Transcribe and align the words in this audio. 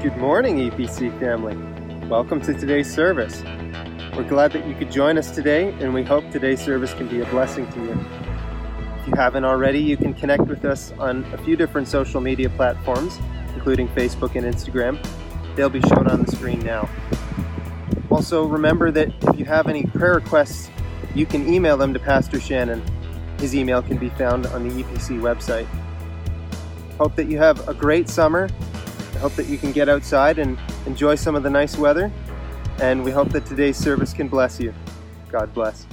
Good 0.00 0.16
morning, 0.16 0.58
EPC 0.70 1.18
family. 1.18 1.56
Welcome 2.06 2.40
to 2.42 2.54
today's 2.54 2.88
service. 2.88 3.42
We're 4.16 4.28
glad 4.28 4.52
that 4.52 4.64
you 4.64 4.76
could 4.76 4.92
join 4.92 5.18
us 5.18 5.32
today, 5.32 5.72
and 5.80 5.92
we 5.92 6.04
hope 6.04 6.30
today's 6.30 6.64
service 6.64 6.94
can 6.94 7.08
be 7.08 7.20
a 7.20 7.24
blessing 7.26 7.68
to 7.72 7.80
you. 7.82 7.90
If 9.00 9.08
you 9.08 9.14
haven't 9.16 9.44
already, 9.44 9.80
you 9.80 9.96
can 9.96 10.14
connect 10.14 10.42
with 10.42 10.64
us 10.64 10.92
on 11.00 11.24
a 11.32 11.38
few 11.38 11.56
different 11.56 11.88
social 11.88 12.20
media 12.20 12.48
platforms, 12.48 13.18
including 13.54 13.88
Facebook 13.88 14.36
and 14.36 14.46
Instagram. 14.46 15.04
They'll 15.56 15.68
be 15.68 15.80
shown 15.80 16.06
on 16.06 16.22
the 16.22 16.30
screen 16.30 16.60
now. 16.60 16.88
Also, 18.08 18.44
remember 18.46 18.92
that 18.92 19.12
if 19.22 19.36
you 19.36 19.46
have 19.46 19.66
any 19.66 19.82
prayer 19.82 20.14
requests, 20.14 20.70
you 21.16 21.26
can 21.26 21.52
email 21.52 21.76
them 21.76 21.92
to 21.92 21.98
Pastor 21.98 22.38
Shannon. 22.38 22.84
His 23.40 23.52
email 23.52 23.82
can 23.82 23.98
be 23.98 24.10
found 24.10 24.46
on 24.46 24.68
the 24.68 24.84
EPC 24.84 25.18
website. 25.18 25.66
Hope 26.98 27.16
that 27.16 27.26
you 27.26 27.38
have 27.38 27.68
a 27.68 27.74
great 27.74 28.08
summer. 28.08 28.48
Hope 29.18 29.34
that 29.34 29.46
you 29.46 29.58
can 29.58 29.72
get 29.72 29.88
outside 29.88 30.38
and 30.38 30.58
enjoy 30.86 31.16
some 31.16 31.34
of 31.34 31.42
the 31.42 31.50
nice 31.50 31.76
weather. 31.76 32.12
And 32.80 33.02
we 33.02 33.10
hope 33.10 33.30
that 33.30 33.46
today's 33.46 33.76
service 33.76 34.12
can 34.12 34.28
bless 34.28 34.60
you. 34.60 34.72
God 35.30 35.52
bless. 35.52 35.86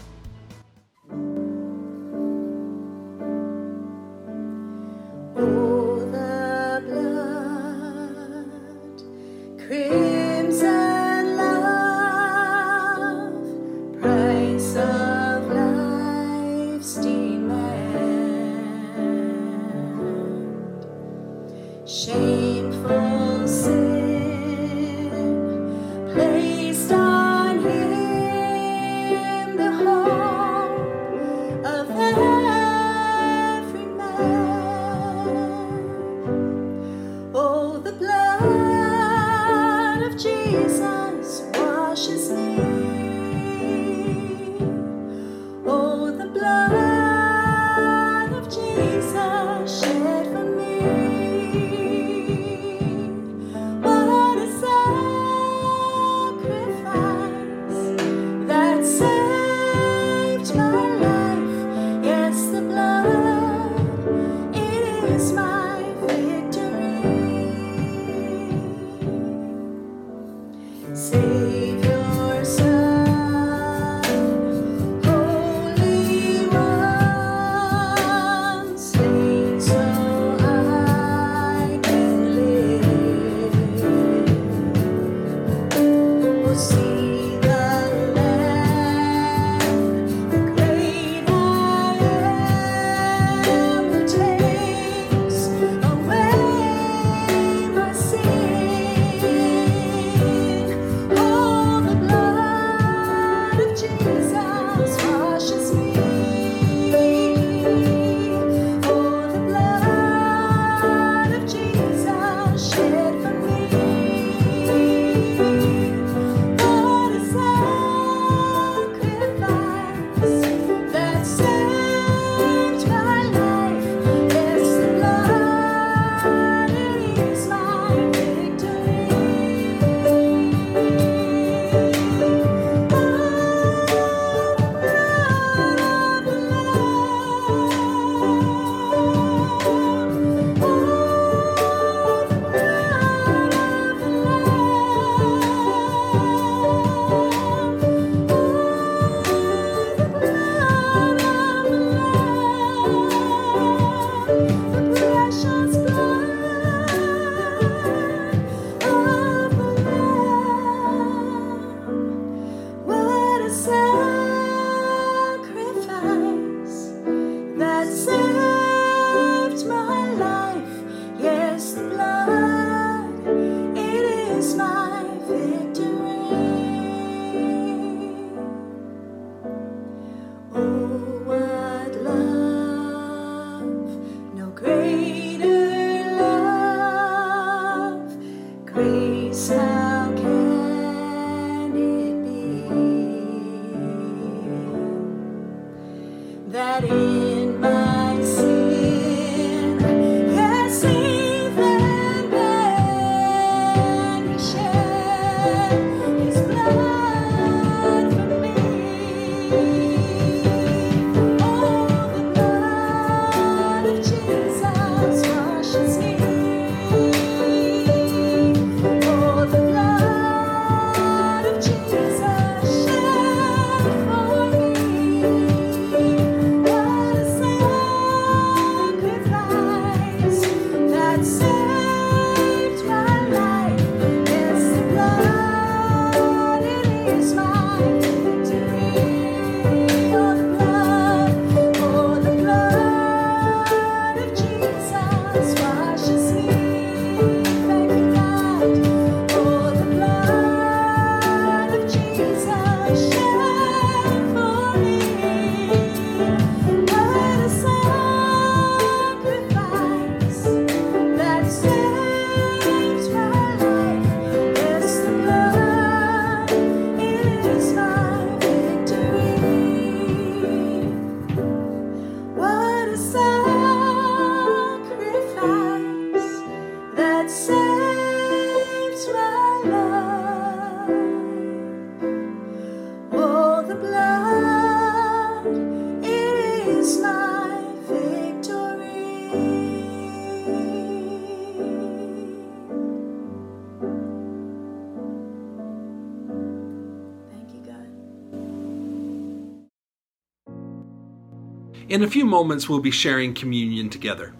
In 301.95 302.03
a 302.03 302.09
few 302.09 302.25
moments, 302.25 302.67
we'll 302.67 302.81
be 302.81 302.91
sharing 302.91 303.33
communion 303.33 303.89
together. 303.89 304.33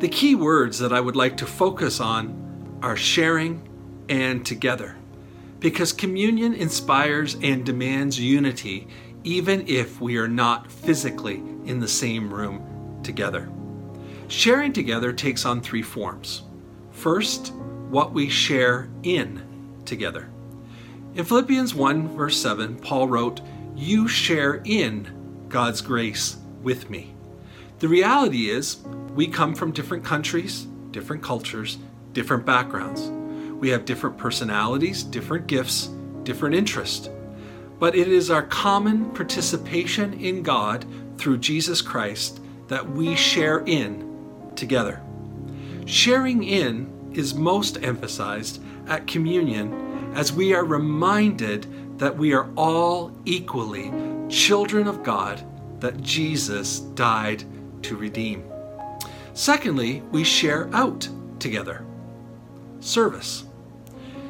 The 0.00 0.10
key 0.10 0.34
words 0.34 0.78
that 0.80 0.92
I 0.92 1.00
would 1.00 1.16
like 1.16 1.38
to 1.38 1.46
focus 1.46 2.00
on 2.00 2.78
are 2.82 2.98
sharing 2.98 3.66
and 4.10 4.44
together, 4.44 4.96
because 5.58 5.90
communion 5.90 6.52
inspires 6.52 7.34
and 7.36 7.64
demands 7.64 8.20
unity 8.20 8.88
even 9.24 9.66
if 9.68 10.02
we 10.02 10.18
are 10.18 10.28
not 10.28 10.70
physically 10.70 11.36
in 11.64 11.80
the 11.80 11.88
same 11.88 12.30
room 12.30 13.00
together. 13.02 13.48
Sharing 14.28 14.74
together 14.74 15.14
takes 15.14 15.46
on 15.46 15.62
three 15.62 15.80
forms. 15.80 16.42
First, 16.90 17.54
what 17.88 18.12
we 18.12 18.28
share 18.28 18.90
in 19.02 19.42
together. 19.86 20.28
In 21.14 21.24
Philippians 21.24 21.74
1, 21.74 22.18
verse 22.18 22.36
7, 22.36 22.76
Paul 22.76 23.08
wrote, 23.08 23.40
You 23.74 24.08
share 24.08 24.60
in 24.66 25.46
God's 25.48 25.80
grace 25.80 26.36
with 26.62 26.90
me. 26.90 27.14
The 27.80 27.88
reality 27.88 28.48
is, 28.48 28.78
we 29.14 29.26
come 29.26 29.54
from 29.54 29.72
different 29.72 30.04
countries, 30.04 30.66
different 30.92 31.22
cultures, 31.22 31.78
different 32.12 32.46
backgrounds. 32.46 33.10
We 33.58 33.70
have 33.70 33.84
different 33.84 34.18
personalities, 34.18 35.02
different 35.02 35.46
gifts, 35.46 35.88
different 36.22 36.54
interests. 36.54 37.08
But 37.78 37.96
it 37.96 38.08
is 38.08 38.30
our 38.30 38.44
common 38.44 39.10
participation 39.10 40.14
in 40.14 40.42
God 40.42 40.84
through 41.16 41.38
Jesus 41.38 41.82
Christ 41.82 42.40
that 42.68 42.88
we 42.88 43.16
share 43.16 43.60
in 43.66 44.52
together. 44.54 45.00
Sharing 45.86 46.44
in 46.44 47.10
is 47.12 47.34
most 47.34 47.82
emphasized 47.82 48.62
at 48.86 49.06
communion 49.06 50.12
as 50.14 50.32
we 50.32 50.54
are 50.54 50.64
reminded 50.64 51.98
that 51.98 52.16
we 52.16 52.32
are 52.32 52.48
all 52.56 53.12
equally 53.24 53.92
children 54.28 54.86
of 54.86 55.02
God 55.02 55.44
that 55.82 56.00
Jesus 56.00 56.78
died 56.80 57.44
to 57.82 57.96
redeem. 57.96 58.44
Secondly, 59.34 60.00
we 60.12 60.24
share 60.24 60.70
out 60.72 61.08
together. 61.38 61.84
Service. 62.80 63.44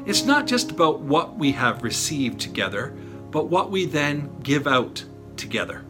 It's 0.06 0.24
not 0.24 0.46
just 0.46 0.70
about 0.70 1.00
what 1.00 1.36
we 1.36 1.52
have 1.52 1.82
received 1.82 2.40
together, 2.40 2.94
but 3.30 3.46
what 3.46 3.70
we 3.70 3.84
then 3.84 4.30
give 4.42 4.66
out 4.66 5.04
together. 5.36 5.84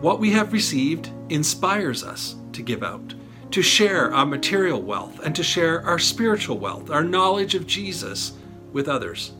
What 0.00 0.20
we 0.20 0.30
have 0.32 0.52
received 0.52 1.10
inspires 1.30 2.04
us 2.04 2.36
to 2.52 2.62
give 2.62 2.82
out, 2.82 3.14
to 3.52 3.62
share 3.62 4.12
our 4.14 4.26
material 4.26 4.82
wealth, 4.82 5.18
and 5.24 5.34
to 5.34 5.42
share 5.42 5.84
our 5.86 5.98
spiritual 5.98 6.58
wealth, 6.58 6.90
our 6.90 7.04
knowledge 7.04 7.54
of 7.54 7.66
Jesus 7.66 8.32
with 8.72 8.88
others. 8.88 9.32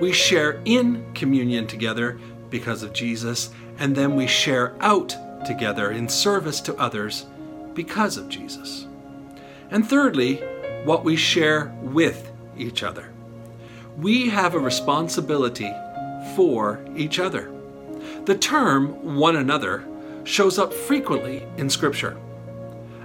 We 0.00 0.12
share 0.12 0.60
in 0.66 1.12
communion 1.14 1.66
together 1.66 2.18
because 2.50 2.82
of 2.82 2.92
Jesus, 2.92 3.50
and 3.78 3.94
then 3.94 4.16
we 4.16 4.26
share 4.26 4.74
out 4.80 5.16
together 5.44 5.90
in 5.90 6.08
service 6.08 6.60
to 6.62 6.76
others 6.76 7.26
because 7.74 8.16
of 8.16 8.28
Jesus. 8.28 8.86
And 9.70 9.88
thirdly, 9.88 10.36
what 10.84 11.04
we 11.04 11.16
share 11.16 11.74
with 11.82 12.32
each 12.56 12.82
other. 12.82 13.12
We 13.96 14.28
have 14.28 14.54
a 14.54 14.58
responsibility 14.58 15.72
for 16.34 16.84
each 16.96 17.18
other. 17.18 17.52
The 18.24 18.36
term 18.36 19.16
one 19.16 19.36
another 19.36 19.86
shows 20.24 20.58
up 20.58 20.72
frequently 20.72 21.46
in 21.56 21.70
Scripture. 21.70 22.16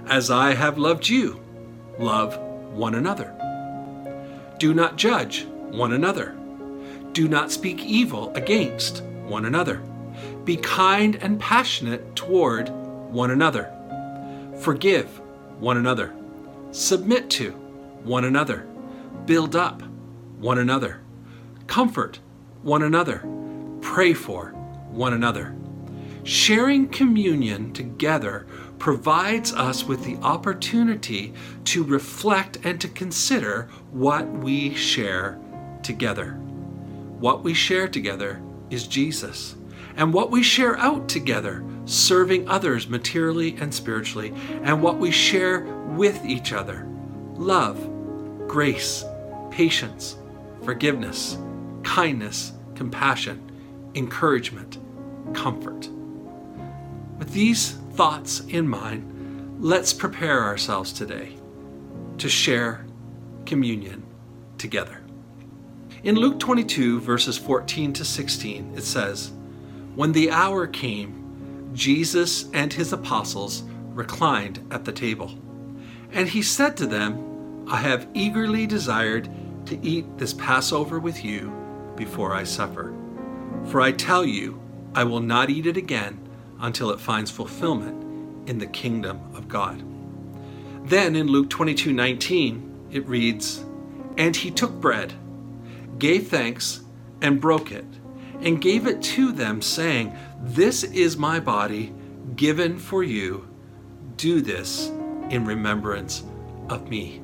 As 0.06 0.30
I 0.30 0.54
have 0.54 0.78
loved 0.78 1.08
you, 1.08 1.40
love 1.98 2.36
one 2.72 2.94
another. 2.94 3.34
Do 4.58 4.74
not 4.74 4.96
judge 4.96 5.44
one 5.44 5.92
another. 5.92 6.36
Do 7.12 7.28
not 7.28 7.50
speak 7.50 7.80
evil 7.80 8.32
against 8.34 9.02
one 9.02 9.44
another. 9.44 9.82
Be 10.44 10.56
kind 10.56 11.16
and 11.16 11.38
passionate 11.38 12.16
toward 12.16 12.68
one 12.68 13.30
another. 13.30 13.70
Forgive 14.60 15.20
one 15.60 15.76
another. 15.76 16.12
Submit 16.72 17.30
to 17.30 17.52
one 18.02 18.24
another. 18.24 18.66
Build 19.26 19.54
up 19.54 19.82
one 20.38 20.58
another. 20.58 21.00
Comfort 21.66 22.18
one 22.62 22.82
another. 22.82 23.24
Pray 23.80 24.14
for 24.14 24.48
one 24.90 25.12
another. 25.12 25.54
Sharing 26.24 26.88
communion 26.88 27.72
together 27.72 28.46
provides 28.78 29.52
us 29.52 29.84
with 29.84 30.04
the 30.04 30.16
opportunity 30.16 31.34
to 31.64 31.84
reflect 31.84 32.58
and 32.64 32.80
to 32.80 32.88
consider 32.88 33.68
what 33.90 34.28
we 34.28 34.74
share 34.74 35.38
together. 35.82 36.32
What 37.18 37.42
we 37.44 37.54
share 37.54 37.86
together 37.86 38.42
is 38.70 38.86
Jesus. 38.86 39.56
And 39.96 40.12
what 40.12 40.30
we 40.30 40.42
share 40.42 40.76
out 40.78 41.08
together, 41.08 41.64
serving 41.84 42.48
others 42.48 42.88
materially 42.88 43.56
and 43.56 43.72
spiritually, 43.72 44.32
and 44.62 44.82
what 44.82 44.98
we 44.98 45.10
share 45.10 45.60
with 45.88 46.24
each 46.24 46.52
other 46.52 46.86
love, 47.34 47.88
grace, 48.48 49.04
patience, 49.50 50.16
forgiveness, 50.62 51.38
kindness, 51.82 52.52
compassion, 52.74 53.50
encouragement, 53.94 54.78
comfort. 55.34 55.88
With 57.18 57.32
these 57.32 57.72
thoughts 57.94 58.40
in 58.40 58.68
mind, 58.68 59.58
let's 59.60 59.92
prepare 59.92 60.44
ourselves 60.44 60.92
today 60.92 61.36
to 62.18 62.28
share 62.28 62.86
communion 63.46 64.02
together. 64.58 65.00
In 66.02 66.16
Luke 66.16 66.38
22, 66.38 67.00
verses 67.00 67.38
14 67.38 67.92
to 67.92 68.04
16, 68.04 68.74
it 68.76 68.82
says, 68.82 69.32
When 69.94 70.12
the 70.12 70.30
hour 70.30 70.66
came, 70.66 71.70
Jesus 71.74 72.50
and 72.52 72.72
his 72.72 72.92
apostles 72.92 73.62
reclined 73.94 74.66
at 74.70 74.84
the 74.84 74.92
table. 74.92 75.38
And 76.12 76.28
he 76.28 76.42
said 76.42 76.76
to 76.78 76.86
them, 76.86 77.66
I 77.68 77.76
have 77.76 78.08
eagerly 78.14 78.66
desired 78.66 79.28
to 79.66 79.78
eat 79.84 80.18
this 80.18 80.34
Passover 80.34 80.98
with 80.98 81.24
you 81.24 81.52
before 81.96 82.34
I 82.34 82.44
suffer. 82.44 82.94
For 83.66 83.80
I 83.80 83.92
tell 83.92 84.24
you, 84.24 84.60
I 84.94 85.04
will 85.04 85.20
not 85.20 85.50
eat 85.50 85.66
it 85.66 85.76
again 85.76 86.18
until 86.60 86.90
it 86.90 87.00
finds 87.00 87.30
fulfillment 87.30 88.48
in 88.48 88.58
the 88.58 88.66
kingdom 88.66 89.20
of 89.34 89.48
God. 89.48 89.82
Then 90.88 91.14
in 91.16 91.28
Luke 91.28 91.48
22 91.50 91.92
19, 91.92 92.88
it 92.90 93.06
reads, 93.06 93.64
And 94.16 94.34
he 94.34 94.50
took 94.50 94.72
bread, 94.72 95.14
gave 95.98 96.28
thanks, 96.28 96.80
and 97.20 97.40
broke 97.40 97.70
it, 97.70 97.86
and 98.42 98.60
gave 98.60 98.86
it 98.86 99.00
to 99.02 99.32
them, 99.32 99.62
saying, 99.62 100.16
This 100.40 100.82
is 100.82 101.16
my 101.16 101.40
body 101.40 101.94
given 102.36 102.78
for 102.78 103.02
you. 103.02 103.48
Do 104.16 104.40
this 104.40 104.88
in 105.30 105.44
remembrance 105.44 106.22
of 106.68 106.88
me. 106.88 107.22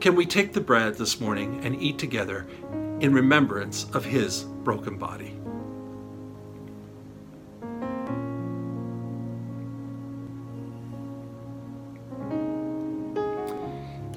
Can 0.00 0.14
we 0.14 0.26
take 0.26 0.52
the 0.52 0.60
bread 0.60 0.96
this 0.96 1.20
morning 1.20 1.60
and 1.64 1.80
eat 1.80 1.98
together 1.98 2.46
in 3.00 3.12
remembrance 3.12 3.86
of 3.92 4.04
his 4.04 4.42
broken 4.42 4.98
body? 4.98 5.36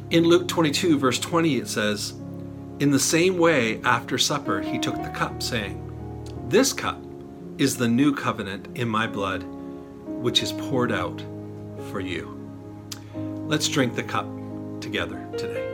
In 0.09 0.23
Luke 0.23 0.47
22, 0.47 0.97
verse 0.97 1.19
20, 1.19 1.57
it 1.57 1.67
says, 1.67 2.13
In 2.79 2.91
the 2.91 2.99
same 2.99 3.37
way, 3.37 3.81
after 3.83 4.17
supper, 4.17 4.61
he 4.61 4.79
took 4.79 4.95
the 5.03 5.09
cup, 5.09 5.43
saying, 5.43 5.86
This 6.49 6.71
cup 6.71 6.97
is 7.57 7.75
the 7.75 7.89
new 7.89 8.15
covenant 8.15 8.77
in 8.77 8.87
my 8.87 9.05
blood, 9.05 9.43
which 9.43 10.41
is 10.41 10.53
poured 10.53 10.93
out 10.93 11.21
for 11.91 11.99
you. 11.99 12.39
Let's 13.47 13.67
drink 13.67 13.97
the 13.97 14.03
cup 14.03 14.25
together 14.79 15.27
today. 15.37 15.65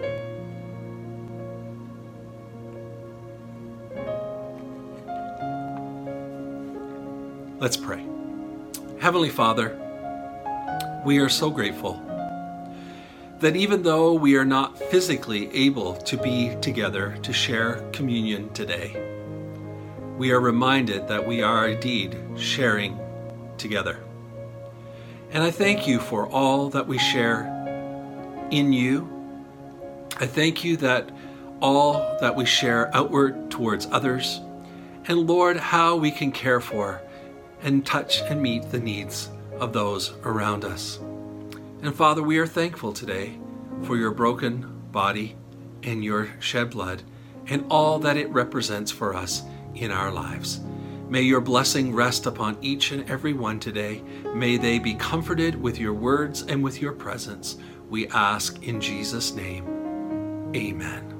Let's 7.59 7.77
pray. 7.77 8.03
Heavenly 8.99 9.29
Father, 9.29 9.79
we 11.05 11.19
are 11.19 11.29
so 11.29 11.51
grateful 11.51 12.01
that 13.41 13.55
even 13.55 13.83
though 13.83 14.15
we 14.15 14.35
are 14.37 14.45
not 14.45 14.79
physically 14.79 15.53
able 15.53 15.93
to 15.97 16.17
be 16.17 16.55
together 16.61 17.15
to 17.21 17.31
share 17.31 17.87
communion 17.91 18.51
today, 18.53 19.12
we 20.17 20.31
are 20.31 20.39
reminded 20.39 21.07
that 21.07 21.25
we 21.25 21.41
are 21.41 21.69
indeed 21.69 22.17
sharing 22.35 22.99
together. 23.57 23.99
And 25.31 25.41
I 25.41 25.51
thank 25.51 25.87
you 25.87 25.99
for 25.99 26.27
all 26.27 26.69
that 26.69 26.87
we 26.87 26.99
share 26.99 27.45
in 28.51 28.71
you. 28.71 29.09
I 30.19 30.27
thank 30.27 30.63
you 30.63 30.77
that 30.77 31.09
all 31.59 32.17
that 32.19 32.35
we 32.35 32.45
share 32.45 32.95
outward 32.95 33.49
towards 33.49 33.87
others, 33.87 34.41
and 35.05 35.27
Lord, 35.27 35.57
how 35.57 35.95
we 35.95 36.11
can 36.11 36.31
care 36.31 36.59
for 36.59 37.01
and 37.61 37.85
touch 37.85 38.21
and 38.21 38.41
meet 38.41 38.69
the 38.69 38.79
needs 38.79 39.29
of 39.59 39.73
those 39.73 40.13
around 40.23 40.65
us. 40.65 40.99
And 41.81 41.95
Father, 41.95 42.21
we 42.21 42.37
are 42.37 42.47
thankful 42.47 42.93
today 42.93 43.39
for 43.83 43.97
your 43.97 44.11
broken 44.11 44.81
body 44.91 45.35
and 45.81 46.03
your 46.03 46.29
shed 46.39 46.69
blood 46.69 47.03
and 47.47 47.65
all 47.69 47.99
that 47.99 48.17
it 48.17 48.29
represents 48.29 48.91
for 48.91 49.15
us 49.15 49.43
in 49.75 49.91
our 49.91 50.11
lives. 50.11 50.61
May 51.09 51.21
your 51.21 51.41
blessing 51.41 51.93
rest 51.93 52.25
upon 52.25 52.57
each 52.61 52.91
and 52.91 53.07
every 53.09 53.33
one 53.33 53.59
today. 53.59 54.01
May 54.33 54.57
they 54.57 54.79
be 54.79 54.95
comforted 54.95 55.61
with 55.61 55.79
your 55.79 55.93
words 55.93 56.41
and 56.43 56.63
with 56.63 56.81
your 56.81 56.93
presence. 56.93 57.57
We 57.89 58.07
ask 58.07 58.63
in 58.63 58.81
Jesus' 58.81 59.35
name. 59.35 60.51
Amen. 60.55 61.13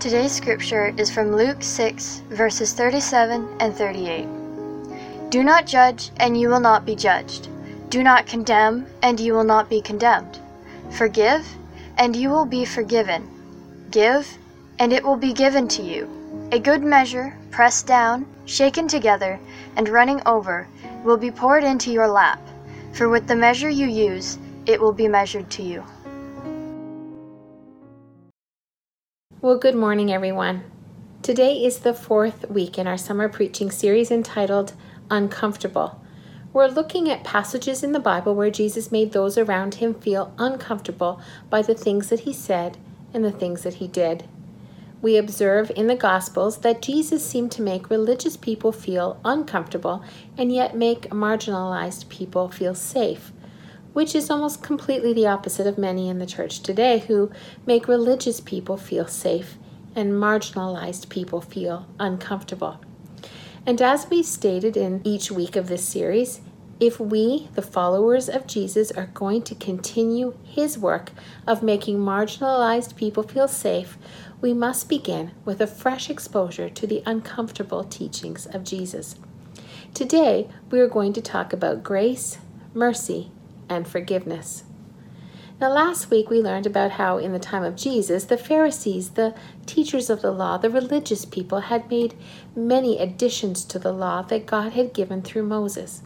Today's 0.00 0.32
scripture 0.32 0.92
is 0.96 1.12
from 1.12 1.36
Luke 1.36 1.62
6, 1.62 2.22
verses 2.30 2.72
37 2.72 3.48
and 3.60 3.72
38. 3.72 4.26
Do 5.30 5.44
not 5.44 5.64
judge, 5.66 6.10
and 6.16 6.36
you 6.36 6.48
will 6.48 6.58
not 6.58 6.84
be 6.84 6.96
judged. 6.96 7.48
Do 7.88 8.02
not 8.02 8.26
condemn, 8.26 8.86
and 9.02 9.20
you 9.20 9.32
will 9.32 9.44
not 9.44 9.70
be 9.70 9.80
condemned. 9.80 10.40
Forgive, 10.90 11.46
and 11.98 12.16
you 12.16 12.30
will 12.30 12.46
be 12.46 12.64
forgiven. 12.64 13.28
Give, 13.92 14.26
and 14.78 14.90
it 14.90 15.04
will 15.04 15.18
be 15.18 15.34
given 15.34 15.68
to 15.68 15.82
you. 15.82 16.08
A 16.50 16.58
good 16.58 16.82
measure, 16.82 17.36
pressed 17.50 17.86
down, 17.86 18.24
shaken 18.46 18.88
together, 18.88 19.38
and 19.76 19.86
running 19.86 20.22
over, 20.24 20.66
will 21.04 21.18
be 21.18 21.30
poured 21.30 21.62
into 21.62 21.92
your 21.92 22.08
lap. 22.08 22.40
For 22.94 23.10
with 23.10 23.26
the 23.26 23.36
measure 23.36 23.68
you 23.68 23.86
use, 23.86 24.38
it 24.64 24.80
will 24.80 24.94
be 24.94 25.08
measured 25.08 25.50
to 25.50 25.62
you. 25.62 25.84
Well, 29.42 29.58
good 29.58 29.74
morning, 29.74 30.10
everyone. 30.10 30.64
Today 31.20 31.62
is 31.62 31.80
the 31.80 31.92
fourth 31.92 32.48
week 32.48 32.78
in 32.78 32.86
our 32.86 32.96
summer 32.96 33.28
preaching 33.28 33.70
series 33.70 34.10
entitled 34.10 34.72
Uncomfortable. 35.10 36.00
We're 36.54 36.68
looking 36.68 37.10
at 37.10 37.24
passages 37.24 37.82
in 37.82 37.92
the 37.92 38.00
Bible 38.00 38.34
where 38.34 38.50
Jesus 38.50 38.90
made 38.90 39.12
those 39.12 39.36
around 39.36 39.74
him 39.74 39.92
feel 39.92 40.32
uncomfortable 40.38 41.20
by 41.50 41.60
the 41.60 41.74
things 41.74 42.08
that 42.08 42.20
he 42.20 42.32
said 42.32 42.78
and 43.14 43.24
the 43.24 43.32
things 43.32 43.62
that 43.62 43.74
he 43.74 43.88
did. 43.88 44.28
We 45.00 45.16
observe 45.16 45.72
in 45.74 45.88
the 45.88 45.96
Gospels 45.96 46.58
that 46.58 46.82
Jesus 46.82 47.26
seemed 47.26 47.50
to 47.52 47.62
make 47.62 47.90
religious 47.90 48.36
people 48.36 48.72
feel 48.72 49.20
uncomfortable 49.24 50.04
and 50.38 50.52
yet 50.52 50.76
make 50.76 51.10
marginalized 51.10 52.08
people 52.08 52.48
feel 52.48 52.74
safe 52.74 53.32
which 53.92 54.14
is 54.14 54.30
almost 54.30 54.62
completely 54.62 55.12
the 55.12 55.26
opposite 55.26 55.66
of 55.66 55.78
many 55.78 56.08
in 56.08 56.18
the 56.18 56.26
church 56.26 56.60
today 56.60 57.00
who 57.00 57.30
make 57.66 57.88
religious 57.88 58.40
people 58.40 58.76
feel 58.76 59.06
safe 59.06 59.58
and 59.94 60.12
marginalized 60.12 61.08
people 61.08 61.40
feel 61.40 61.86
uncomfortable. 61.98 62.80
And 63.66 63.80
as 63.80 64.08
we 64.08 64.22
stated 64.22 64.76
in 64.76 65.02
each 65.04 65.30
week 65.30 65.56
of 65.56 65.68
this 65.68 65.86
series, 65.86 66.40
if 66.82 66.98
we, 66.98 67.48
the 67.54 67.62
followers 67.62 68.28
of 68.28 68.48
Jesus, 68.48 68.90
are 68.90 69.06
going 69.14 69.40
to 69.42 69.54
continue 69.54 70.36
his 70.42 70.76
work 70.76 71.12
of 71.46 71.62
making 71.62 71.96
marginalized 71.96 72.96
people 72.96 73.22
feel 73.22 73.46
safe, 73.46 73.96
we 74.40 74.52
must 74.52 74.88
begin 74.88 75.30
with 75.44 75.60
a 75.60 75.66
fresh 75.68 76.10
exposure 76.10 76.68
to 76.68 76.84
the 76.84 77.00
uncomfortable 77.06 77.84
teachings 77.84 78.46
of 78.46 78.64
Jesus. 78.64 79.14
Today, 79.94 80.48
we 80.72 80.80
are 80.80 80.88
going 80.88 81.12
to 81.12 81.22
talk 81.22 81.52
about 81.52 81.84
grace, 81.84 82.38
mercy, 82.74 83.30
and 83.68 83.86
forgiveness. 83.86 84.64
Now, 85.60 85.70
last 85.70 86.10
week 86.10 86.30
we 86.30 86.40
learned 86.40 86.66
about 86.66 86.90
how, 86.90 87.18
in 87.18 87.30
the 87.30 87.38
time 87.38 87.62
of 87.62 87.76
Jesus, 87.76 88.24
the 88.24 88.36
Pharisees, 88.36 89.10
the 89.10 89.36
teachers 89.66 90.10
of 90.10 90.20
the 90.20 90.32
law, 90.32 90.56
the 90.58 90.68
religious 90.68 91.24
people, 91.24 91.60
had 91.60 91.88
made 91.88 92.16
many 92.56 92.98
additions 92.98 93.64
to 93.66 93.78
the 93.78 93.92
law 93.92 94.22
that 94.22 94.46
God 94.46 94.72
had 94.72 94.92
given 94.92 95.22
through 95.22 95.44
Moses. 95.44 96.02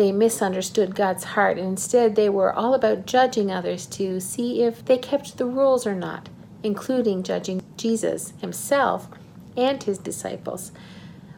They 0.00 0.12
misunderstood 0.12 0.94
God's 0.94 1.24
heart, 1.24 1.58
and 1.58 1.68
instead 1.68 2.16
they 2.16 2.30
were 2.30 2.54
all 2.54 2.72
about 2.72 3.04
judging 3.04 3.50
others 3.52 3.84
to 3.88 4.18
see 4.18 4.62
if 4.62 4.82
they 4.82 4.96
kept 4.96 5.36
the 5.36 5.44
rules 5.44 5.86
or 5.86 5.94
not, 5.94 6.30
including 6.62 7.22
judging 7.22 7.62
Jesus 7.76 8.32
himself 8.40 9.08
and 9.58 9.82
his 9.82 9.98
disciples. 9.98 10.72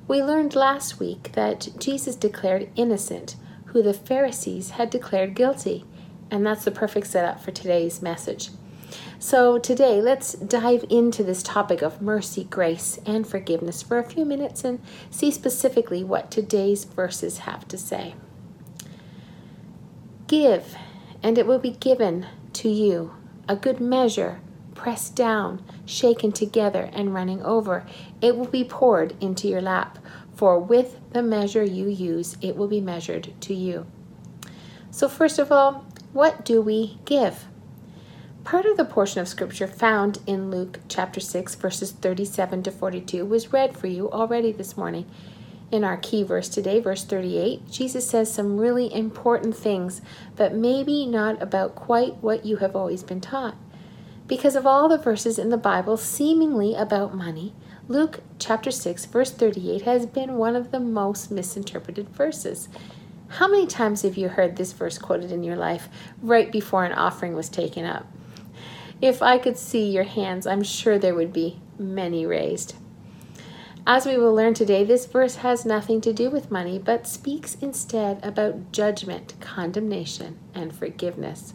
We 0.07 0.23
learned 0.23 0.54
last 0.54 1.00
week 1.00 1.33
that 1.33 1.71
Jesus 1.76 2.14
declared 2.14 2.71
innocent 2.76 3.35
who 3.64 3.83
the 3.83 3.92
Pharisees 3.92 4.71
had 4.71 4.90
declared 4.90 5.35
guilty. 5.35 5.85
And 6.31 6.47
that's 6.47 6.64
the 6.64 6.71
perfect 6.71 7.09
setup 7.09 7.40
for 7.40 7.50
today's 7.50 8.00
message. 8.00 8.50
So, 9.19 9.59
today, 9.59 10.00
let's 10.00 10.35
dive 10.35 10.85
into 10.88 11.25
this 11.25 11.42
topic 11.42 11.83
of 11.83 12.00
mercy, 12.00 12.45
grace, 12.45 13.00
and 13.04 13.26
forgiveness 13.26 13.83
for 13.83 13.99
a 13.99 14.09
few 14.09 14.25
minutes 14.25 14.62
and 14.62 14.78
see 15.11 15.33
specifically 15.33 16.04
what 16.04 16.31
today's 16.31 16.85
verses 16.85 17.38
have 17.38 17.66
to 17.66 17.76
say. 17.76 18.14
Give, 20.32 20.78
and 21.22 21.36
it 21.36 21.46
will 21.46 21.58
be 21.58 21.72
given 21.72 22.24
to 22.54 22.70
you 22.70 23.12
a 23.46 23.54
good 23.54 23.80
measure, 23.80 24.40
pressed 24.74 25.14
down, 25.14 25.62
shaken 25.84 26.32
together, 26.32 26.88
and 26.94 27.12
running 27.12 27.42
over. 27.42 27.84
It 28.22 28.38
will 28.38 28.46
be 28.46 28.64
poured 28.64 29.14
into 29.22 29.46
your 29.46 29.60
lap. 29.60 29.98
For 30.34 30.58
with 30.58 30.98
the 31.10 31.22
measure 31.22 31.62
you 31.62 31.86
use, 31.86 32.38
it 32.40 32.56
will 32.56 32.66
be 32.66 32.80
measured 32.80 33.34
to 33.42 33.52
you. 33.52 33.84
So, 34.90 35.06
first 35.06 35.38
of 35.38 35.52
all, 35.52 35.84
what 36.14 36.46
do 36.46 36.62
we 36.62 36.98
give? 37.04 37.44
Part 38.42 38.64
of 38.64 38.78
the 38.78 38.86
portion 38.86 39.20
of 39.20 39.28
Scripture 39.28 39.66
found 39.66 40.20
in 40.26 40.50
Luke 40.50 40.80
chapter 40.88 41.20
6, 41.20 41.56
verses 41.56 41.92
37 41.92 42.62
to 42.62 42.70
42, 42.70 43.26
was 43.26 43.52
read 43.52 43.76
for 43.76 43.86
you 43.86 44.10
already 44.10 44.50
this 44.50 44.78
morning. 44.78 45.04
In 45.72 45.84
our 45.84 45.96
key 45.96 46.22
verse 46.22 46.50
today, 46.50 46.80
verse 46.80 47.02
38, 47.02 47.70
Jesus 47.70 48.06
says 48.06 48.30
some 48.30 48.58
really 48.58 48.92
important 48.92 49.56
things, 49.56 50.02
but 50.36 50.54
maybe 50.54 51.06
not 51.06 51.40
about 51.40 51.74
quite 51.74 52.16
what 52.18 52.44
you 52.44 52.58
have 52.58 52.76
always 52.76 53.02
been 53.02 53.22
taught. 53.22 53.56
Because 54.28 54.54
of 54.54 54.66
all 54.66 54.86
the 54.86 54.98
verses 54.98 55.38
in 55.38 55.48
the 55.48 55.56
Bible 55.56 55.96
seemingly 55.96 56.74
about 56.74 57.16
money, 57.16 57.54
Luke 57.88 58.20
chapter 58.38 58.70
6, 58.70 59.06
verse 59.06 59.30
38 59.30 59.82
has 59.82 60.04
been 60.04 60.34
one 60.34 60.56
of 60.56 60.72
the 60.72 60.80
most 60.80 61.30
misinterpreted 61.30 62.10
verses. 62.10 62.68
How 63.28 63.48
many 63.48 63.66
times 63.66 64.02
have 64.02 64.18
you 64.18 64.28
heard 64.28 64.56
this 64.56 64.74
verse 64.74 64.98
quoted 64.98 65.32
in 65.32 65.42
your 65.42 65.56
life 65.56 65.88
right 66.20 66.52
before 66.52 66.84
an 66.84 66.92
offering 66.92 67.34
was 67.34 67.48
taken 67.48 67.86
up? 67.86 68.06
If 69.00 69.22
I 69.22 69.38
could 69.38 69.56
see 69.56 69.90
your 69.90 70.04
hands, 70.04 70.46
I'm 70.46 70.62
sure 70.62 70.98
there 70.98 71.14
would 71.14 71.32
be 71.32 71.60
many 71.78 72.26
raised. 72.26 72.74
As 73.84 74.06
we 74.06 74.16
will 74.16 74.32
learn 74.32 74.54
today, 74.54 74.84
this 74.84 75.06
verse 75.06 75.36
has 75.36 75.66
nothing 75.66 76.00
to 76.02 76.12
do 76.12 76.30
with 76.30 76.52
money, 76.52 76.78
but 76.78 77.06
speaks 77.06 77.56
instead 77.60 78.24
about 78.24 78.70
judgment, 78.70 79.34
condemnation, 79.40 80.38
and 80.54 80.72
forgiveness. 80.72 81.52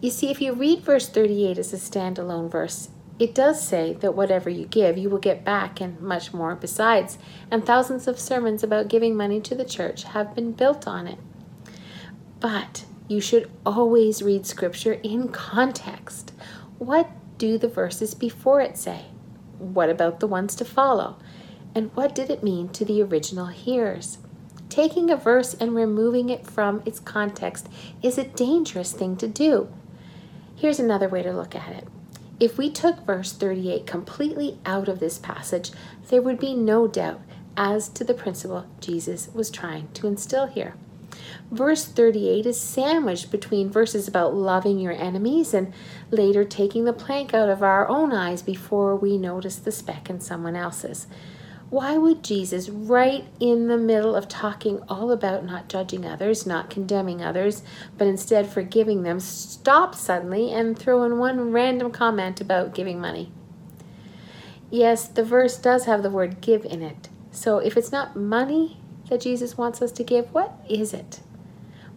You 0.00 0.10
see, 0.10 0.30
if 0.30 0.40
you 0.40 0.52
read 0.52 0.82
verse 0.82 1.08
38 1.08 1.58
as 1.58 1.72
a 1.72 1.78
standalone 1.78 2.48
verse, 2.48 2.90
it 3.18 3.34
does 3.34 3.66
say 3.66 3.94
that 3.94 4.14
whatever 4.14 4.48
you 4.48 4.66
give, 4.66 4.96
you 4.96 5.10
will 5.10 5.18
get 5.18 5.44
back 5.44 5.80
and 5.80 6.00
much 6.00 6.32
more 6.32 6.54
besides, 6.54 7.18
and 7.50 7.66
thousands 7.66 8.06
of 8.06 8.20
sermons 8.20 8.62
about 8.62 8.88
giving 8.88 9.16
money 9.16 9.40
to 9.40 9.56
the 9.56 9.64
church 9.64 10.04
have 10.04 10.34
been 10.34 10.52
built 10.52 10.86
on 10.86 11.08
it. 11.08 11.18
But 12.38 12.84
you 13.08 13.20
should 13.20 13.50
always 13.66 14.22
read 14.22 14.46
Scripture 14.46 14.94
in 15.02 15.28
context. 15.28 16.32
What 16.78 17.10
do 17.36 17.58
the 17.58 17.68
verses 17.68 18.14
before 18.14 18.60
it 18.60 18.76
say? 18.76 19.06
What 19.72 19.88
about 19.88 20.20
the 20.20 20.26
ones 20.26 20.54
to 20.56 20.64
follow? 20.64 21.16
And 21.74 21.90
what 21.94 22.14
did 22.14 22.28
it 22.28 22.42
mean 22.42 22.68
to 22.70 22.84
the 22.84 23.02
original 23.02 23.46
hearers? 23.46 24.18
Taking 24.68 25.10
a 25.10 25.16
verse 25.16 25.54
and 25.54 25.74
removing 25.74 26.28
it 26.28 26.46
from 26.46 26.82
its 26.84 27.00
context 27.00 27.68
is 28.02 28.18
a 28.18 28.24
dangerous 28.24 28.92
thing 28.92 29.16
to 29.16 29.26
do. 29.26 29.68
Here's 30.54 30.78
another 30.78 31.08
way 31.08 31.22
to 31.22 31.32
look 31.32 31.54
at 31.54 31.72
it. 31.72 31.88
If 32.38 32.58
we 32.58 32.70
took 32.70 33.06
verse 33.06 33.32
38 33.32 33.86
completely 33.86 34.58
out 34.66 34.86
of 34.86 35.00
this 35.00 35.18
passage, 35.18 35.70
there 36.08 36.20
would 36.20 36.38
be 36.38 36.54
no 36.54 36.86
doubt 36.86 37.22
as 37.56 37.88
to 37.88 38.04
the 38.04 38.14
principle 38.14 38.66
Jesus 38.80 39.30
was 39.32 39.50
trying 39.50 39.88
to 39.94 40.06
instill 40.06 40.46
here. 40.46 40.74
Verse 41.50 41.84
38 41.84 42.46
is 42.46 42.60
sandwiched 42.60 43.30
between 43.30 43.70
verses 43.70 44.08
about 44.08 44.34
loving 44.34 44.78
your 44.78 44.92
enemies 44.92 45.54
and 45.54 45.72
later 46.10 46.44
taking 46.44 46.84
the 46.84 46.92
plank 46.92 47.34
out 47.34 47.48
of 47.48 47.62
our 47.62 47.88
own 47.88 48.12
eyes 48.12 48.42
before 48.42 48.96
we 48.96 49.18
notice 49.18 49.56
the 49.56 49.72
speck 49.72 50.08
in 50.10 50.20
someone 50.20 50.56
else's. 50.56 51.06
Why 51.70 51.96
would 51.96 52.22
Jesus, 52.22 52.68
right 52.68 53.24
in 53.40 53.68
the 53.68 53.76
middle 53.76 54.14
of 54.14 54.28
talking 54.28 54.80
all 54.88 55.10
about 55.10 55.44
not 55.44 55.68
judging 55.68 56.06
others, 56.06 56.46
not 56.46 56.70
condemning 56.70 57.22
others, 57.22 57.62
but 57.98 58.06
instead 58.06 58.46
forgiving 58.46 59.02
them, 59.02 59.18
stop 59.18 59.94
suddenly 59.94 60.52
and 60.52 60.78
throw 60.78 61.02
in 61.02 61.18
one 61.18 61.50
random 61.50 61.90
comment 61.90 62.40
about 62.40 62.74
giving 62.74 63.00
money? 63.00 63.32
Yes, 64.70 65.08
the 65.08 65.24
verse 65.24 65.56
does 65.56 65.86
have 65.86 66.02
the 66.02 66.10
word 66.10 66.40
give 66.40 66.64
in 66.64 66.82
it. 66.82 67.08
So 67.30 67.58
if 67.58 67.76
it's 67.76 67.90
not 67.90 68.14
money 68.14 68.78
that 69.08 69.20
Jesus 69.20 69.56
wants 69.56 69.82
us 69.82 69.92
to 69.92 70.04
give, 70.04 70.32
what 70.32 70.52
is 70.68 70.92
it? 70.92 71.20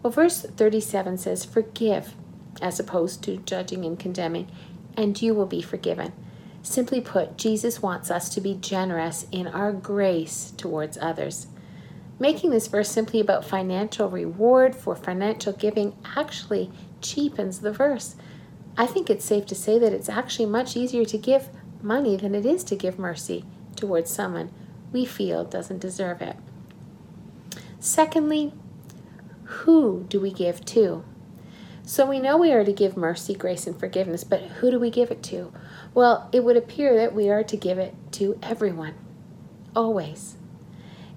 Well, 0.02 0.12
verse 0.12 0.42
37 0.42 1.18
says, 1.18 1.44
Forgive, 1.44 2.14
as 2.60 2.78
opposed 2.78 3.22
to 3.24 3.38
judging 3.38 3.84
and 3.84 3.98
condemning, 3.98 4.50
and 4.96 5.20
you 5.20 5.34
will 5.34 5.46
be 5.46 5.62
forgiven. 5.62 6.12
Simply 6.62 7.00
put, 7.00 7.36
Jesus 7.36 7.82
wants 7.82 8.10
us 8.10 8.28
to 8.30 8.40
be 8.40 8.54
generous 8.54 9.26
in 9.32 9.46
our 9.46 9.72
grace 9.72 10.52
towards 10.56 10.98
others. 10.98 11.46
Making 12.18 12.50
this 12.50 12.66
verse 12.66 12.90
simply 12.90 13.20
about 13.20 13.44
financial 13.44 14.08
reward 14.08 14.74
for 14.74 14.96
financial 14.96 15.52
giving 15.52 15.96
actually 16.16 16.70
cheapens 17.00 17.60
the 17.60 17.72
verse. 17.72 18.16
I 18.76 18.86
think 18.86 19.08
it's 19.08 19.24
safe 19.24 19.46
to 19.46 19.54
say 19.54 19.78
that 19.78 19.92
it's 19.92 20.08
actually 20.08 20.46
much 20.46 20.76
easier 20.76 21.04
to 21.04 21.18
give 21.18 21.48
money 21.80 22.16
than 22.16 22.34
it 22.34 22.44
is 22.44 22.64
to 22.64 22.76
give 22.76 22.98
mercy 22.98 23.44
towards 23.76 24.10
someone 24.10 24.50
we 24.92 25.04
feel 25.04 25.44
doesn't 25.44 25.80
deserve 25.80 26.22
it. 26.22 26.36
Secondly, 27.80 28.52
who 29.44 30.04
do 30.08 30.20
we 30.20 30.32
give 30.32 30.64
to? 30.66 31.04
So 31.84 32.04
we 32.04 32.20
know 32.20 32.36
we 32.36 32.52
are 32.52 32.64
to 32.64 32.72
give 32.72 32.96
mercy, 32.96 33.34
grace, 33.34 33.66
and 33.66 33.78
forgiveness, 33.78 34.22
but 34.22 34.42
who 34.42 34.70
do 34.70 34.78
we 34.78 34.90
give 34.90 35.10
it 35.10 35.22
to? 35.24 35.52
Well, 35.94 36.28
it 36.32 36.44
would 36.44 36.56
appear 36.56 36.94
that 36.96 37.14
we 37.14 37.30
are 37.30 37.42
to 37.42 37.56
give 37.56 37.78
it 37.78 37.94
to 38.12 38.38
everyone, 38.42 38.94
always. 39.74 40.36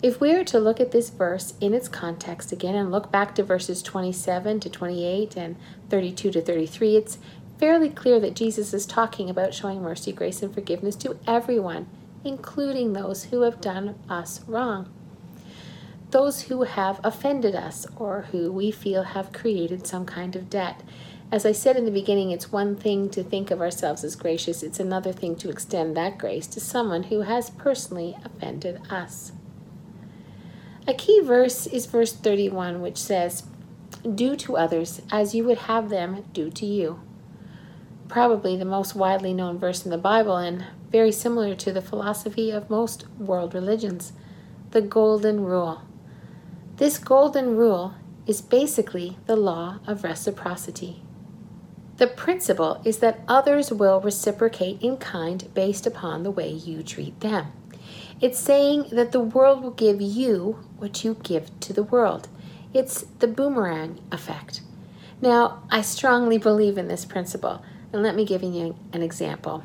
If 0.02 0.22
we 0.22 0.34
are 0.34 0.46
to 0.46 0.60
look 0.60 0.80
at 0.80 0.92
this 0.92 1.10
verse 1.10 1.56
in 1.60 1.74
its 1.74 1.90
context 1.90 2.52
again 2.52 2.76
and 2.76 2.90
look 2.90 3.12
back 3.12 3.36
to 3.36 3.44
verses 3.44 3.84
27 3.84 4.62
to 4.62 4.70
28 4.70 5.36
and 5.36 5.58
32 5.90 6.32
to 6.32 6.42
33, 6.42 6.96
it's 6.96 7.18
fairly 7.60 7.90
clear 7.90 8.20
that 8.20 8.36
Jesus 8.36 8.74
is 8.74 8.86
talking 8.86 9.30
about 9.30 9.54
showing 9.54 9.82
mercy, 9.82 10.12
grace, 10.12 10.42
and 10.42 10.54
forgiveness 10.54 10.96
to 10.96 11.20
everyone, 11.28 11.88
including 12.24 12.94
those 12.94 13.26
who 13.26 13.42
have 13.42 13.62
done 13.62 13.96
us 14.10 14.42
wrong. 14.48 14.90
Those 16.12 16.44
who 16.44 16.64
have 16.64 17.00
offended 17.06 17.56
us 17.56 17.88
or 17.96 18.24
who 18.34 18.52
we 18.52 18.70
feel 18.70 19.04
have 19.04 19.32
created 19.32 19.88
some 19.88 20.06
kind 20.06 20.36
of 20.36 20.50
debt. 20.50 20.84
As 21.32 21.46
I 21.46 21.54
said 21.54 21.78
in 21.78 21.86
the 21.86 21.92
beginning, 21.92 22.32
it's 22.32 22.52
one 22.52 22.76
thing 22.76 23.10
to 23.12 23.24
think 23.24 23.50
of 23.50 23.62
ourselves 23.62 24.04
as 24.04 24.18
gracious, 24.18 24.62
it's 24.62 24.82
another 24.82 25.14
thing 25.14 25.38
to 25.38 25.50
extend 25.50 25.96
that 25.96 26.18
grace 26.18 26.48
to 26.48 26.60
someone 26.60 27.04
who 27.04 27.22
has 27.22 27.50
personally 27.50 28.18
offended 28.26 28.82
us. 28.90 29.32
A 30.86 30.94
key 30.94 31.22
verse 31.22 31.66
is 31.66 31.86
verse 31.86 32.12
31, 32.12 32.82
which 32.82 32.98
says, 32.98 33.44
Do 34.04 34.36
to 34.36 34.58
others 34.58 35.02
as 35.14 35.34
you 35.34 35.46
would 35.46 35.60
have 35.60 35.88
them 35.88 36.26
do 36.34 36.50
to 36.50 36.66
you. 36.66 37.00
Probably 38.10 38.58
the 38.58 38.66
most 38.66 38.96
widely 38.96 39.34
known 39.34 39.58
verse 39.58 39.86
in 39.86 39.92
the 39.92 39.98
Bible 39.98 40.36
and 40.36 40.66
very 40.92 41.14
similar 41.14 41.56
to 41.56 41.72
the 41.72 41.82
philosophy 41.82 42.52
of 42.52 42.70
most 42.70 43.08
world 43.18 43.54
religions 43.54 44.12
the 44.72 44.82
Golden 44.82 45.46
Rule. 45.46 45.84
This 46.82 46.98
Golden 46.98 47.58
Rule 47.58 47.94
is 48.26 48.42
basically 48.42 49.16
the 49.28 49.36
law 49.36 49.82
of 49.86 50.04
reciprocity. 50.04 51.04
The 51.98 52.08
principle 52.08 52.82
is 52.84 52.98
that 52.98 53.20
others 53.28 53.72
will 53.72 54.02
reciprocate 54.02 54.82
in 54.82 54.98
kind 54.98 55.48
based 55.54 55.86
upon 55.86 56.24
the 56.24 56.32
way 56.32 56.50
you 56.50 56.82
treat 56.82 57.20
them. 57.20 57.52
It's 58.20 58.40
saying 58.40 58.86
that 58.94 59.12
the 59.12 59.20
world 59.20 59.62
will 59.62 59.70
give 59.70 60.02
you 60.02 60.58
what 60.80 61.04
you 61.04 61.18
give 61.22 61.52
to 61.60 61.72
the 61.72 61.84
world. 61.84 62.30
It's 62.74 63.04
the 63.20 63.28
boomerang 63.28 64.00
effect. 64.12 64.62
Now, 65.22 65.62
I 65.70 65.82
strongly 65.82 66.40
believe 66.40 66.80
in 66.80 66.88
this 66.88 67.06
principle, 67.06 67.64
and 67.94 68.02
let 68.02 68.16
me 68.16 68.26
give 68.26 68.42
you 68.42 68.76
an 68.92 69.04
example. 69.04 69.64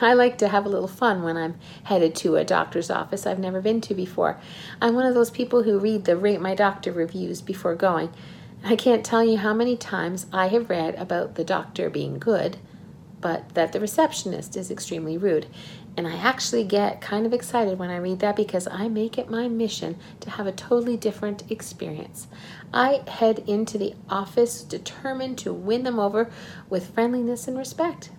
I 0.00 0.14
like 0.14 0.38
to 0.38 0.48
have 0.48 0.66
a 0.66 0.68
little 0.68 0.88
fun 0.88 1.22
when 1.22 1.36
I'm 1.36 1.58
headed 1.84 2.14
to 2.16 2.36
a 2.36 2.44
doctor's 2.44 2.90
office 2.90 3.26
I've 3.26 3.38
never 3.38 3.60
been 3.60 3.80
to 3.82 3.94
before. 3.94 4.40
I'm 4.82 4.94
one 4.94 5.06
of 5.06 5.14
those 5.14 5.30
people 5.30 5.62
who 5.62 5.78
read 5.78 6.04
the 6.04 6.16
Rate 6.16 6.40
My 6.40 6.54
Doctor 6.54 6.92
reviews 6.92 7.40
before 7.40 7.74
going. 7.76 8.12
I 8.64 8.76
can't 8.76 9.04
tell 9.04 9.22
you 9.22 9.38
how 9.38 9.54
many 9.54 9.76
times 9.76 10.26
I 10.32 10.48
have 10.48 10.70
read 10.70 10.94
about 10.96 11.36
the 11.36 11.44
doctor 11.44 11.90
being 11.90 12.18
good, 12.18 12.56
but 13.20 13.54
that 13.54 13.72
the 13.72 13.80
receptionist 13.80 14.56
is 14.56 14.70
extremely 14.70 15.16
rude. 15.16 15.46
And 15.96 16.08
I 16.08 16.16
actually 16.16 16.64
get 16.64 17.00
kind 17.00 17.24
of 17.24 17.32
excited 17.32 17.78
when 17.78 17.90
I 17.90 17.96
read 17.96 18.18
that 18.18 18.34
because 18.34 18.66
I 18.66 18.88
make 18.88 19.16
it 19.16 19.30
my 19.30 19.46
mission 19.46 19.96
to 20.20 20.30
have 20.30 20.46
a 20.46 20.52
totally 20.52 20.96
different 20.96 21.48
experience. 21.52 22.26
I 22.72 23.02
head 23.06 23.44
into 23.46 23.78
the 23.78 23.94
office 24.10 24.62
determined 24.62 25.38
to 25.38 25.52
win 25.52 25.84
them 25.84 26.00
over 26.00 26.32
with 26.68 26.92
friendliness 26.92 27.46
and 27.46 27.56
respect. 27.56 28.10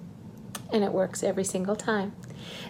And 0.72 0.84
it 0.84 0.92
works 0.92 1.24
every 1.24 1.44
single 1.44 1.76
time. 1.76 2.14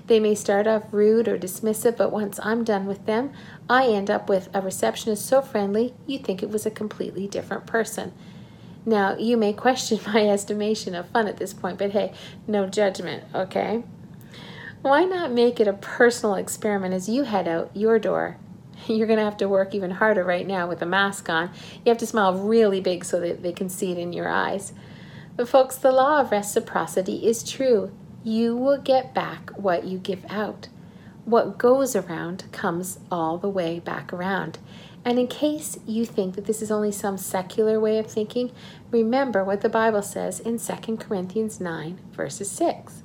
They 0.07 0.19
may 0.19 0.35
start 0.35 0.67
off 0.67 0.83
rude 0.91 1.27
or 1.27 1.37
dismissive, 1.37 1.97
but 1.97 2.11
once 2.11 2.39
I'm 2.43 2.63
done 2.63 2.85
with 2.85 3.05
them, 3.05 3.31
I 3.69 3.87
end 3.87 4.09
up 4.09 4.29
with 4.29 4.49
a 4.53 4.61
receptionist 4.61 5.25
so 5.25 5.41
friendly 5.41 5.93
you'd 6.05 6.23
think 6.23 6.43
it 6.43 6.49
was 6.49 6.65
a 6.65 6.71
completely 6.71 7.27
different 7.27 7.65
person. 7.65 8.13
Now, 8.85 9.17
you 9.17 9.35
may 9.35 9.53
question 9.53 9.99
my 10.13 10.27
estimation 10.27 10.95
of 10.95 11.09
fun 11.09 11.27
at 11.27 11.37
this 11.37 11.53
point, 11.53 11.79
but 11.79 11.91
hey, 11.91 12.13
no 12.47 12.67
judgment, 12.67 13.23
okay? 13.33 13.83
Why 14.81 15.03
not 15.03 15.31
make 15.31 15.59
it 15.59 15.67
a 15.67 15.73
personal 15.73 16.35
experiment 16.35 16.93
as 16.93 17.09
you 17.09 17.23
head 17.23 17.47
out 17.47 17.71
your 17.73 17.97
door? 17.97 18.37
You're 18.87 19.07
going 19.07 19.17
to 19.17 19.25
have 19.25 19.37
to 19.37 19.49
work 19.49 19.73
even 19.73 19.89
harder 19.89 20.23
right 20.23 20.45
now 20.45 20.67
with 20.67 20.81
a 20.81 20.85
mask 20.85 21.27
on. 21.29 21.49
You 21.83 21.89
have 21.89 21.97
to 21.97 22.07
smile 22.07 22.35
really 22.35 22.81
big 22.81 23.03
so 23.03 23.19
that 23.19 23.41
they 23.41 23.51
can 23.51 23.69
see 23.69 23.91
it 23.91 23.97
in 23.97 24.13
your 24.13 24.29
eyes. 24.29 24.73
But, 25.35 25.49
folks, 25.49 25.75
the 25.75 25.91
law 25.91 26.21
of 26.21 26.31
reciprocity 26.31 27.27
is 27.27 27.43
true. 27.43 27.91
You 28.23 28.55
will 28.55 28.77
get 28.77 29.13
back 29.13 29.51
what 29.51 29.83
you 29.83 29.97
give 29.97 30.25
out. 30.29 30.69
What 31.25 31.57
goes 31.57 31.95
around 31.95 32.45
comes 32.51 32.99
all 33.11 33.37
the 33.37 33.49
way 33.49 33.79
back 33.79 34.13
around. 34.13 34.59
And 35.03 35.19
in 35.19 35.27
case 35.27 35.77
you 35.85 36.05
think 36.05 36.35
that 36.35 36.45
this 36.45 36.61
is 36.61 36.71
only 36.71 36.91
some 36.91 37.17
secular 37.17 37.79
way 37.79 37.99
of 37.99 38.07
thinking, 38.07 38.51
remember 38.91 39.43
what 39.43 39.61
the 39.61 39.69
Bible 39.69 40.01
says 40.01 40.39
in 40.39 40.57
2 40.57 40.97
Corinthians 40.97 41.59
9, 41.59 41.99
verses 42.13 42.49
6. 42.49 43.03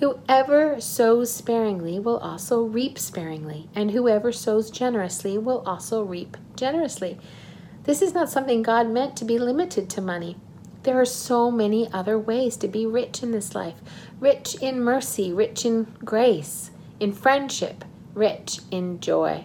Whoever 0.00 0.80
sows 0.80 1.32
sparingly 1.32 1.98
will 1.98 2.18
also 2.18 2.62
reap 2.62 2.98
sparingly, 2.98 3.68
and 3.74 3.92
whoever 3.92 4.32
sows 4.32 4.70
generously 4.70 5.38
will 5.38 5.62
also 5.66 6.02
reap 6.02 6.36
generously. 6.56 7.18
This 7.84 8.02
is 8.02 8.12
not 8.12 8.30
something 8.30 8.62
God 8.62 8.88
meant 8.88 9.16
to 9.16 9.24
be 9.24 9.38
limited 9.38 9.88
to 9.90 10.00
money. 10.00 10.36
There 10.84 11.00
are 11.00 11.06
so 11.06 11.50
many 11.50 11.90
other 11.92 12.18
ways 12.18 12.58
to 12.58 12.68
be 12.68 12.84
rich 12.86 13.22
in 13.22 13.32
this 13.32 13.54
life 13.54 13.76
rich 14.20 14.54
in 14.60 14.80
mercy, 14.80 15.32
rich 15.32 15.64
in 15.64 15.86
grace, 16.04 16.70
in 17.00 17.12
friendship, 17.12 17.84
rich 18.14 18.60
in 18.70 19.00
joy. 19.00 19.44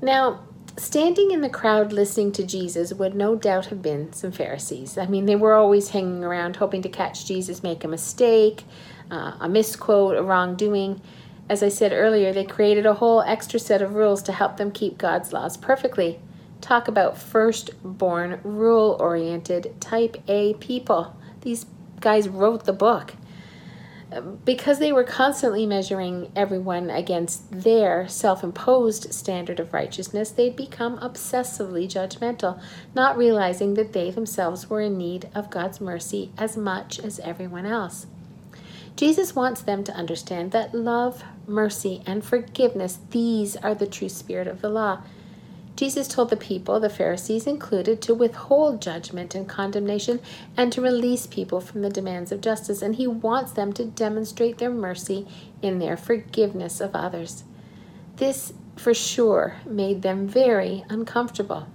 Now, 0.00 0.40
standing 0.76 1.32
in 1.32 1.40
the 1.40 1.48
crowd 1.48 1.92
listening 1.92 2.30
to 2.32 2.44
Jesus 2.44 2.92
would 2.94 3.16
no 3.16 3.34
doubt 3.34 3.66
have 3.66 3.82
been 3.82 4.12
some 4.12 4.30
Pharisees. 4.30 4.96
I 4.96 5.06
mean, 5.06 5.26
they 5.26 5.36
were 5.36 5.54
always 5.54 5.90
hanging 5.90 6.22
around 6.22 6.56
hoping 6.56 6.82
to 6.82 6.88
catch 6.88 7.26
Jesus 7.26 7.64
make 7.64 7.82
a 7.82 7.88
mistake, 7.88 8.62
uh, 9.10 9.32
a 9.40 9.48
misquote, 9.48 10.16
a 10.16 10.22
wrongdoing. 10.22 11.00
As 11.48 11.64
I 11.64 11.68
said 11.68 11.92
earlier, 11.92 12.32
they 12.32 12.44
created 12.44 12.86
a 12.86 12.94
whole 12.94 13.22
extra 13.22 13.58
set 13.58 13.82
of 13.82 13.94
rules 13.96 14.22
to 14.22 14.32
help 14.32 14.56
them 14.56 14.70
keep 14.70 14.98
God's 14.98 15.32
laws 15.32 15.56
perfectly. 15.56 16.20
Talk 16.62 16.86
about 16.86 17.18
firstborn, 17.18 18.40
rule 18.44 18.96
oriented, 19.00 19.74
type 19.80 20.16
A 20.28 20.54
people. 20.54 21.14
These 21.42 21.66
guys 22.00 22.28
wrote 22.28 22.64
the 22.64 22.72
book. 22.72 23.14
Because 24.44 24.78
they 24.78 24.92
were 24.92 25.04
constantly 25.04 25.66
measuring 25.66 26.30
everyone 26.36 26.88
against 26.88 27.50
their 27.50 28.06
self 28.06 28.44
imposed 28.44 29.12
standard 29.12 29.58
of 29.58 29.72
righteousness, 29.72 30.30
they'd 30.30 30.54
become 30.54 30.98
obsessively 30.98 31.86
judgmental, 31.86 32.60
not 32.94 33.16
realizing 33.16 33.74
that 33.74 33.92
they 33.92 34.10
themselves 34.10 34.70
were 34.70 34.82
in 34.82 34.96
need 34.96 35.30
of 35.34 35.50
God's 35.50 35.80
mercy 35.80 36.30
as 36.38 36.56
much 36.56 37.00
as 37.00 37.18
everyone 37.20 37.66
else. 37.66 38.06
Jesus 38.94 39.34
wants 39.34 39.62
them 39.62 39.82
to 39.84 39.94
understand 39.94 40.52
that 40.52 40.74
love, 40.74 41.24
mercy, 41.46 42.02
and 42.06 42.22
forgiveness, 42.24 42.98
these 43.10 43.56
are 43.56 43.74
the 43.74 43.86
true 43.86 44.10
spirit 44.10 44.46
of 44.46 44.60
the 44.60 44.68
law. 44.68 45.02
Jesus 45.82 46.06
told 46.06 46.30
the 46.30 46.36
people, 46.36 46.78
the 46.78 46.88
Pharisees 46.88 47.44
included, 47.44 48.00
to 48.02 48.14
withhold 48.14 48.80
judgment 48.80 49.34
and 49.34 49.48
condemnation 49.48 50.20
and 50.56 50.72
to 50.72 50.80
release 50.80 51.26
people 51.26 51.60
from 51.60 51.82
the 51.82 51.90
demands 51.90 52.30
of 52.30 52.40
justice, 52.40 52.82
and 52.82 52.94
he 52.94 53.08
wants 53.08 53.50
them 53.50 53.72
to 53.72 53.86
demonstrate 53.86 54.58
their 54.58 54.70
mercy 54.70 55.26
in 55.60 55.80
their 55.80 55.96
forgiveness 55.96 56.80
of 56.80 56.94
others. 56.94 57.42
This, 58.14 58.52
for 58.76 58.94
sure, 58.94 59.56
made 59.66 60.02
them 60.02 60.28
very 60.28 60.84
uncomfortable. 60.88 61.66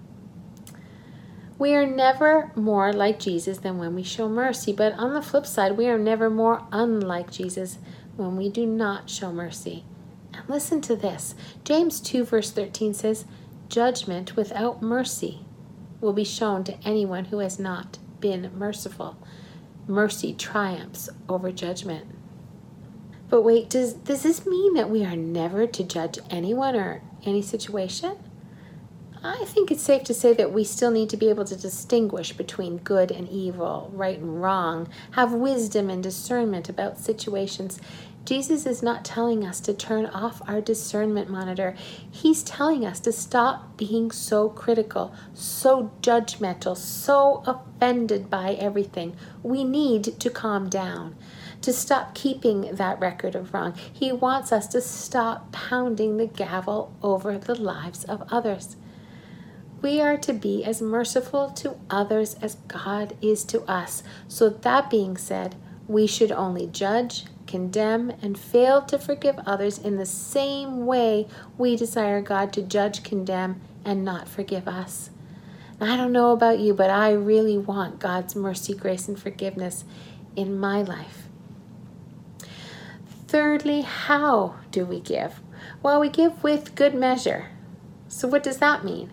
We 1.59 1.73
are 1.73 1.85
never 1.85 2.53
more 2.55 2.93
like 2.93 3.19
Jesus 3.19 3.57
than 3.57 3.77
when 3.77 3.93
we 3.93 4.03
show 4.03 4.29
mercy, 4.29 4.71
but 4.71 4.93
on 4.93 5.15
the 5.15 5.21
flip 5.21 5.45
side, 5.45 5.75
we 5.75 5.87
are 5.89 5.99
never 5.99 6.29
more 6.29 6.65
unlike 6.71 7.29
Jesus 7.29 7.77
when 8.15 8.37
we 8.37 8.47
do 8.47 8.65
not 8.65 9.09
show 9.09 9.33
mercy. 9.33 9.83
And 10.31 10.47
listen 10.47 10.79
to 10.83 10.95
this 10.95 11.35
James 11.65 11.99
2, 11.99 12.23
verse 12.23 12.51
13 12.51 12.93
says, 12.93 13.25
Judgment 13.69 14.35
without 14.35 14.81
mercy 14.81 15.41
will 15.99 16.13
be 16.13 16.23
shown 16.23 16.63
to 16.63 16.77
anyone 16.85 17.25
who 17.25 17.39
has 17.39 17.59
not 17.59 17.97
been 18.19 18.51
merciful. 18.57 19.17
Mercy 19.87 20.33
triumphs 20.33 21.09
over 21.27 21.51
judgment. 21.51 22.05
But 23.29 23.41
wait, 23.41 23.69
does, 23.69 23.93
does 23.93 24.23
this 24.23 24.45
mean 24.45 24.73
that 24.75 24.89
we 24.89 25.03
are 25.03 25.15
never 25.15 25.67
to 25.67 25.83
judge 25.83 26.17
anyone 26.29 26.75
or 26.75 27.01
any 27.25 27.41
situation? 27.41 28.17
I 29.23 29.43
think 29.45 29.71
it's 29.71 29.83
safe 29.83 30.03
to 30.05 30.13
say 30.13 30.33
that 30.33 30.53
we 30.53 30.63
still 30.63 30.91
need 30.91 31.09
to 31.09 31.17
be 31.17 31.29
able 31.29 31.43
to 31.45 31.55
distinguish 31.55 32.33
between 32.33 32.77
good 32.77 33.11
and 33.11 33.27
evil, 33.27 33.91
right 33.93 34.17
and 34.17 34.41
wrong, 34.41 34.87
have 35.11 35.33
wisdom 35.33 35.89
and 35.89 36.01
discernment 36.01 36.69
about 36.69 36.99
situations. 36.99 37.81
Jesus 38.27 38.65
is 38.65 38.83
not 38.83 39.05
telling 39.05 39.45
us 39.45 39.61
to 39.61 39.73
turn 39.73 40.05
off 40.05 40.41
our 40.49 40.59
discernment 40.59 41.29
monitor. 41.29 41.77
He's 42.11 42.43
telling 42.43 42.85
us 42.85 42.99
to 42.99 43.13
stop 43.13 43.77
being 43.77 44.11
so 44.11 44.49
critical, 44.49 45.13
so 45.33 45.93
judgmental, 46.01 46.75
so 46.75 47.41
offended 47.45 48.29
by 48.29 48.55
everything. 48.55 49.15
We 49.43 49.63
need 49.63 50.19
to 50.19 50.29
calm 50.29 50.67
down. 50.67 51.15
to 51.61 51.71
stop 51.71 52.13
keeping 52.13 52.75
that 52.75 52.99
record 52.99 53.33
of 53.33 53.53
wrong. 53.53 53.73
He 53.91 54.11
wants 54.11 54.51
us 54.51 54.67
to 54.67 54.81
stop 54.81 55.51
pounding 55.53 56.17
the 56.17 56.27
gavel 56.27 56.93
over 57.01 57.37
the 57.37 57.55
lives 57.55 58.03
of 58.03 58.27
others. 58.29 58.75
We 59.81 60.01
are 60.01 60.17
to 60.17 60.33
be 60.33 60.65
as 60.65 60.81
merciful 60.81 61.49
to 61.51 61.77
others 61.89 62.35
as 62.41 62.55
God 62.67 63.15
is 63.21 63.43
to 63.45 63.61
us. 63.63 64.03
So, 64.27 64.49
that 64.49 64.89
being 64.89 65.17
said, 65.17 65.55
we 65.87 66.05
should 66.07 66.31
only 66.31 66.67
judge, 66.67 67.23
condemn, 67.47 68.11
and 68.21 68.37
fail 68.37 68.81
to 68.83 68.99
forgive 68.99 69.39
others 69.45 69.77
in 69.77 69.97
the 69.97 70.05
same 70.05 70.85
way 70.85 71.27
we 71.57 71.75
desire 71.75 72.21
God 72.21 72.53
to 72.53 72.61
judge, 72.61 73.03
condemn, 73.03 73.61
and 73.83 74.03
not 74.05 74.27
forgive 74.27 74.67
us. 74.67 75.09
I 75.79 75.95
don't 75.95 76.11
know 76.11 76.31
about 76.31 76.59
you, 76.59 76.73
but 76.73 76.89
I 76.89 77.11
really 77.11 77.57
want 77.57 77.99
God's 77.99 78.35
mercy, 78.35 78.73
grace, 78.73 79.07
and 79.07 79.19
forgiveness 79.19 79.85
in 80.35 80.59
my 80.59 80.81
life. 80.81 81.27
Thirdly, 83.27 83.81
how 83.81 84.55
do 84.71 84.85
we 84.85 84.99
give? 84.99 85.41
Well, 85.83 85.99
we 85.99 86.09
give 86.09 86.43
with 86.43 86.75
good 86.75 86.95
measure. 86.95 87.49
So, 88.07 88.27
what 88.27 88.43
does 88.43 88.57
that 88.57 88.85
mean? 88.85 89.11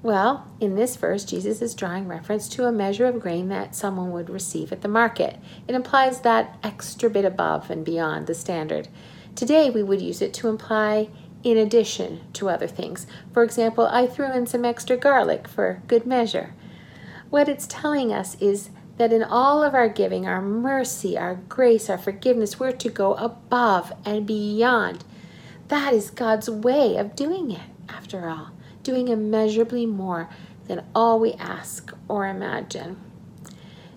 Well, 0.00 0.46
in 0.60 0.76
this 0.76 0.94
verse, 0.94 1.24
Jesus 1.24 1.60
is 1.60 1.74
drawing 1.74 2.06
reference 2.06 2.48
to 2.50 2.66
a 2.66 2.72
measure 2.72 3.06
of 3.06 3.18
grain 3.18 3.48
that 3.48 3.74
someone 3.74 4.12
would 4.12 4.30
receive 4.30 4.70
at 4.70 4.82
the 4.82 4.88
market. 4.88 5.38
It 5.66 5.74
implies 5.74 6.20
that 6.20 6.56
extra 6.62 7.10
bit 7.10 7.24
above 7.24 7.68
and 7.68 7.84
beyond 7.84 8.28
the 8.28 8.34
standard. 8.34 8.86
Today, 9.34 9.70
we 9.70 9.82
would 9.82 10.00
use 10.00 10.22
it 10.22 10.32
to 10.34 10.48
imply 10.48 11.08
in 11.42 11.56
addition 11.56 12.20
to 12.34 12.48
other 12.48 12.68
things. 12.68 13.08
For 13.32 13.42
example, 13.42 13.86
I 13.86 14.06
threw 14.06 14.30
in 14.30 14.46
some 14.46 14.64
extra 14.64 14.96
garlic 14.96 15.48
for 15.48 15.82
good 15.88 16.06
measure. 16.06 16.54
What 17.30 17.48
it's 17.48 17.66
telling 17.66 18.12
us 18.12 18.40
is 18.40 18.70
that 18.98 19.12
in 19.12 19.24
all 19.24 19.64
of 19.64 19.74
our 19.74 19.88
giving, 19.88 20.28
our 20.28 20.40
mercy, 20.40 21.18
our 21.18 21.34
grace, 21.34 21.90
our 21.90 21.98
forgiveness, 21.98 22.60
we're 22.60 22.72
to 22.72 22.88
go 22.88 23.14
above 23.14 23.92
and 24.04 24.26
beyond. 24.26 25.04
That 25.68 25.92
is 25.92 26.10
God's 26.10 26.48
way 26.48 26.96
of 26.96 27.16
doing 27.16 27.50
it, 27.50 27.68
after 27.88 28.28
all 28.28 28.52
doing 28.88 29.08
immeasurably 29.08 29.84
more 29.84 30.30
than 30.66 30.82
all 30.94 31.20
we 31.20 31.34
ask 31.34 31.92
or 32.08 32.26
imagine. 32.26 32.96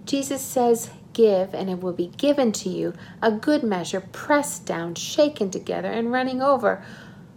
Jesus 0.03 0.41
says, 0.41 0.89
Give, 1.13 1.53
and 1.53 1.69
it 1.69 1.79
will 1.79 1.93
be 1.93 2.07
given 2.17 2.51
to 2.51 2.67
you. 2.67 2.93
A 3.21 3.31
good 3.31 3.63
measure, 3.63 4.01
pressed 4.01 4.65
down, 4.65 4.95
shaken 4.95 5.49
together, 5.49 5.89
and 5.89 6.11
running 6.11 6.41
over, 6.41 6.83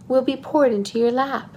will 0.09 0.21
be 0.21 0.35
poured 0.35 0.73
into 0.73 0.99
your 0.99 1.11
lap. 1.11 1.55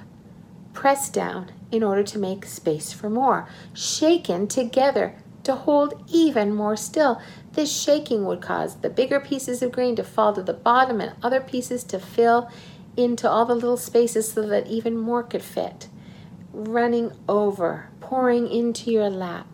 Pressed 0.73 1.15
down 1.15 1.51
in 1.73 1.83
order 1.83 2.05
to 2.05 2.17
make 2.17 2.45
space 2.45 2.93
for 2.93 3.11
more, 3.11 3.49
shaken 3.75 4.47
together 4.47 5.17
to 5.43 5.57
hold 5.57 6.01
even 6.07 6.55
more 6.55 6.77
still. 6.77 7.21
This 7.55 7.77
shaking 7.77 8.25
would 8.25 8.41
cause 8.41 8.77
the 8.77 8.91
bigger 8.91 9.19
pieces 9.19 9.63
of 9.63 9.73
grain 9.73 9.97
to 9.97 10.05
fall 10.05 10.33
to 10.35 10.45
the 10.45 10.53
bottom 10.53 11.01
and 11.01 11.17
other 11.25 11.41
pieces 11.41 11.83
to 11.85 11.99
fill 11.99 12.49
into 12.99 13.31
all 13.31 13.47
the 13.47 13.55
little 13.55 13.77
spaces 13.77 14.33
so 14.33 14.43
that 14.43 14.67
even 14.67 14.97
more 14.97 15.23
could 15.23 15.43
fit. 15.43 15.89
Running 16.53 17.13
over, 17.29 17.89
pouring 18.01 18.51
into 18.51 18.91
your 18.91 19.09
lap. 19.09 19.47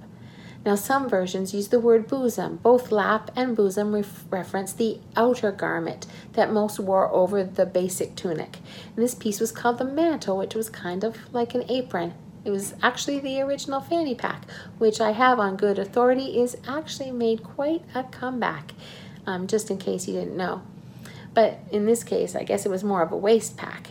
Now, 0.65 0.77
some 0.77 1.11
versions 1.11 1.53
use 1.53 1.69
the 1.69 1.79
word 1.79 2.09
bosom. 2.09 2.57
Both 2.57 2.91
lap 2.91 3.31
and 3.37 3.55
bosom 3.55 3.95
ref- 3.95 4.25
reference 4.31 4.73
the 4.73 4.99
outer 5.15 5.53
garment 5.53 6.07
that 6.33 6.51
most 6.51 6.81
wore 6.81 7.13
over 7.13 7.45
the 7.45 7.67
basic 7.67 8.17
tunic. 8.17 8.61
And 8.97 9.05
this 9.05 9.15
piece 9.15 9.41
was 9.41 9.53
called 9.53 9.77
the 9.77 9.85
mantle, 9.85 10.39
which 10.39 10.55
was 10.55 10.71
kind 10.71 11.05
of 11.05 11.19
like 11.35 11.55
an 11.55 11.71
apron. 11.71 12.15
It 12.47 12.51
was 12.51 12.75
actually 12.83 13.21
the 13.21 13.43
original 13.43 13.83
fanny 13.83 14.15
pack, 14.15 14.47
which 14.79 15.03
I 15.03 15.11
have 15.11 15.39
on 15.39 15.57
good 15.57 15.79
authority 15.79 16.41
is 16.41 16.57
actually 16.67 17.11
made 17.11 17.43
quite 17.43 17.83
a 17.95 18.05
comeback, 18.05 18.73
um, 19.27 19.47
just 19.47 19.71
in 19.71 19.77
case 19.77 20.09
you 20.09 20.15
didn't 20.15 20.37
know 20.37 20.63
but 21.35 21.59
in 21.71 21.87
this 21.87 22.05
case, 22.05 22.35
I 22.35 22.45
guess 22.45 22.65
it 22.65 22.71
was 22.71 22.85
more 22.85 23.03
of 23.03 23.13
a 23.13 23.17
waist 23.17 23.57
pack. 23.57 23.91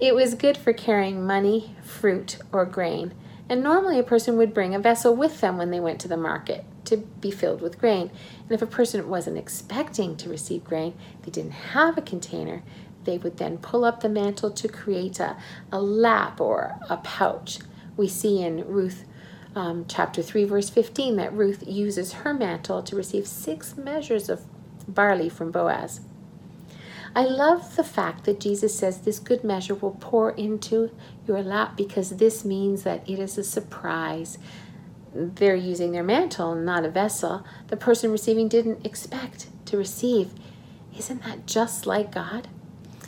It 0.00 0.14
was 0.14 0.34
good 0.34 0.56
for 0.56 0.72
carrying 0.72 1.26
money, 1.26 1.74
fruit, 1.82 2.38
or 2.52 2.64
grain, 2.64 3.14
and 3.48 3.62
normally 3.62 3.98
a 3.98 4.04
person 4.04 4.36
would 4.36 4.54
bring 4.54 4.74
a 4.74 4.78
vessel 4.78 5.14
with 5.14 5.40
them 5.40 5.58
when 5.58 5.70
they 5.70 5.80
went 5.80 6.00
to 6.00 6.08
the 6.08 6.16
market 6.16 6.64
to 6.84 6.98
be 6.98 7.30
filled 7.30 7.60
with 7.60 7.78
grain. 7.78 8.10
And 8.42 8.52
if 8.52 8.62
a 8.62 8.66
person 8.66 9.08
wasn't 9.08 9.38
expecting 9.38 10.16
to 10.18 10.28
receive 10.28 10.64
grain, 10.64 10.94
they 11.22 11.30
didn't 11.30 11.52
have 11.52 11.98
a 11.98 12.02
container, 12.02 12.62
they 13.04 13.18
would 13.18 13.38
then 13.38 13.58
pull 13.58 13.84
up 13.84 14.00
the 14.00 14.08
mantle 14.08 14.50
to 14.50 14.68
create 14.68 15.18
a, 15.18 15.36
a 15.72 15.80
lap 15.80 16.40
or 16.40 16.78
a 16.88 16.98
pouch. 16.98 17.58
We 17.96 18.06
see 18.06 18.42
in 18.42 18.66
Ruth 18.66 19.04
um, 19.56 19.86
chapter 19.88 20.22
3, 20.22 20.44
verse 20.44 20.70
15, 20.70 21.16
that 21.16 21.32
Ruth 21.32 21.64
uses 21.66 22.12
her 22.12 22.34
mantle 22.34 22.82
to 22.82 22.94
receive 22.94 23.26
six 23.26 23.76
measures 23.76 24.28
of 24.28 24.44
barley 24.86 25.28
from 25.28 25.50
Boaz. 25.50 26.00
I 27.18 27.24
love 27.24 27.74
the 27.74 27.82
fact 27.82 28.26
that 28.26 28.38
Jesus 28.38 28.78
says 28.78 29.00
this 29.00 29.18
good 29.18 29.42
measure 29.42 29.74
will 29.74 29.96
pour 29.98 30.30
into 30.30 30.92
your 31.26 31.42
lap 31.42 31.76
because 31.76 32.10
this 32.10 32.44
means 32.44 32.84
that 32.84 33.10
it 33.10 33.18
is 33.18 33.36
a 33.36 33.42
surprise. 33.42 34.38
They're 35.12 35.56
using 35.56 35.90
their 35.90 36.04
mantle, 36.04 36.54
not 36.54 36.84
a 36.84 36.90
vessel. 36.90 37.44
The 37.66 37.76
person 37.76 38.12
receiving 38.12 38.46
didn't 38.46 38.86
expect 38.86 39.48
to 39.66 39.76
receive. 39.76 40.30
Isn't 40.96 41.24
that 41.24 41.44
just 41.44 41.86
like 41.86 42.12
God? 42.12 42.46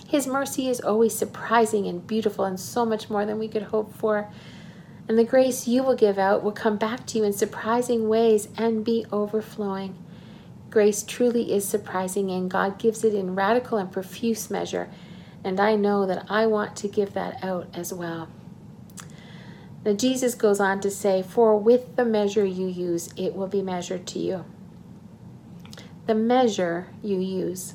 His 0.08 0.26
mercy 0.26 0.68
is 0.68 0.80
always 0.80 1.16
surprising 1.16 1.86
and 1.86 2.04
beautiful 2.04 2.44
and 2.44 2.58
so 2.58 2.84
much 2.84 3.10
more 3.10 3.24
than 3.24 3.38
we 3.38 3.46
could 3.46 3.62
hope 3.62 3.94
for. 3.94 4.28
And 5.06 5.16
the 5.16 5.22
grace 5.22 5.68
you 5.68 5.84
will 5.84 5.94
give 5.94 6.18
out 6.18 6.42
will 6.42 6.50
come 6.50 6.78
back 6.78 7.06
to 7.06 7.18
you 7.18 7.22
in 7.22 7.32
surprising 7.32 8.08
ways 8.08 8.48
and 8.56 8.84
be 8.84 9.06
overflowing. 9.12 9.96
Grace 10.70 11.02
truly 11.02 11.52
is 11.52 11.68
surprising, 11.68 12.30
and 12.30 12.50
God 12.50 12.78
gives 12.78 13.02
it 13.02 13.12
in 13.12 13.34
radical 13.34 13.76
and 13.76 13.90
profuse 13.90 14.50
measure. 14.50 14.88
And 15.42 15.58
I 15.58 15.74
know 15.74 16.06
that 16.06 16.26
I 16.30 16.46
want 16.46 16.76
to 16.76 16.88
give 16.88 17.12
that 17.14 17.42
out 17.42 17.68
as 17.74 17.92
well. 17.92 18.28
Now, 19.84 19.94
Jesus 19.94 20.34
goes 20.34 20.60
on 20.60 20.80
to 20.82 20.90
say, 20.90 21.22
For 21.22 21.58
with 21.58 21.96
the 21.96 22.04
measure 22.04 22.44
you 22.44 22.66
use, 22.66 23.12
it 23.16 23.34
will 23.34 23.48
be 23.48 23.62
measured 23.62 24.06
to 24.08 24.18
you. 24.18 24.44
The 26.06 26.14
measure 26.14 26.88
you 27.02 27.18
use. 27.18 27.74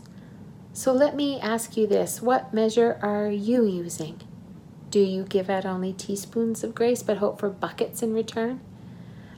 So 0.72 0.92
let 0.92 1.16
me 1.16 1.40
ask 1.40 1.78
you 1.78 1.88
this 1.88 2.22
what 2.22 2.54
measure 2.54 3.00
are 3.02 3.30
you 3.30 3.66
using? 3.66 4.20
Do 4.92 5.00
you 5.00 5.24
give 5.24 5.50
out 5.50 5.66
only 5.66 5.94
teaspoons 5.94 6.64
of 6.64 6.76
grace 6.76 7.02
but 7.02 7.18
hope 7.18 7.40
for 7.40 7.50
buckets 7.50 8.04
in 8.04 8.14
return? 8.14 8.60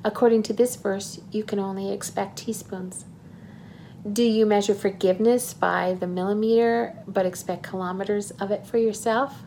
According 0.04 0.44
to 0.44 0.54
this 0.54 0.76
verse, 0.76 1.22
you 1.32 1.44
can 1.44 1.60
only 1.60 1.92
expect 1.92 2.38
teaspoons. 2.38 3.06
Do 4.14 4.24
you 4.24 4.46
measure 4.46 4.76
forgiveness 4.76 5.54
by 5.54 5.98
the 6.00 6.08
millimeter 6.08 6.96
but 7.08 7.26
expect 7.26 7.64
kilometers 7.64 8.32
of 8.32 8.52
it 8.52 8.66
for 8.66 8.78
yourself? 8.78 9.42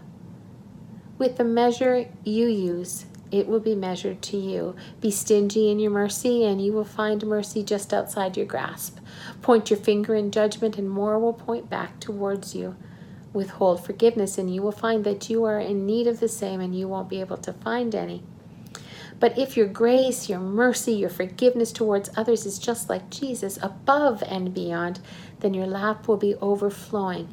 With 1.18 1.36
the 1.36 1.44
measure 1.44 2.08
you 2.24 2.48
use, 2.48 3.06
it 3.30 3.46
will 3.46 3.60
be 3.60 3.74
measured 3.74 4.20
to 4.22 4.36
you. 4.36 4.74
Be 5.00 5.10
stingy 5.12 5.70
in 5.70 5.78
your 5.78 5.92
mercy, 5.92 6.44
and 6.44 6.60
you 6.60 6.72
will 6.72 6.84
find 6.84 7.24
mercy 7.24 7.62
just 7.62 7.94
outside 7.94 8.36
your 8.36 8.44
grasp. 8.44 8.98
Point 9.40 9.70
your 9.70 9.78
finger 9.78 10.14
in 10.14 10.30
judgment, 10.30 10.76
and 10.76 10.90
more 10.90 11.18
will 11.18 11.32
point 11.32 11.70
back 11.70 12.00
towards 12.00 12.54
you. 12.54 12.76
Withhold 13.32 13.84
forgiveness, 13.84 14.36
and 14.36 14.52
you 14.52 14.62
will 14.62 14.72
find 14.72 15.04
that 15.04 15.30
you 15.30 15.44
are 15.44 15.60
in 15.60 15.86
need 15.86 16.06
of 16.06 16.20
the 16.20 16.28
same, 16.28 16.60
and 16.60 16.76
you 16.76 16.88
won't 16.88 17.08
be 17.08 17.20
able 17.20 17.38
to 17.38 17.52
find 17.52 17.94
any. 17.94 18.24
But 19.20 19.38
if 19.38 19.54
your 19.56 19.68
grace, 19.68 20.30
your 20.30 20.40
mercy, 20.40 20.94
your 20.94 21.10
forgiveness 21.10 21.72
towards 21.72 22.10
others 22.16 22.46
is 22.46 22.58
just 22.58 22.88
like 22.88 23.10
Jesus, 23.10 23.58
above 23.62 24.22
and 24.26 24.54
beyond, 24.54 25.00
then 25.40 25.52
your 25.52 25.66
lap 25.66 26.08
will 26.08 26.16
be 26.16 26.34
overflowing. 26.36 27.28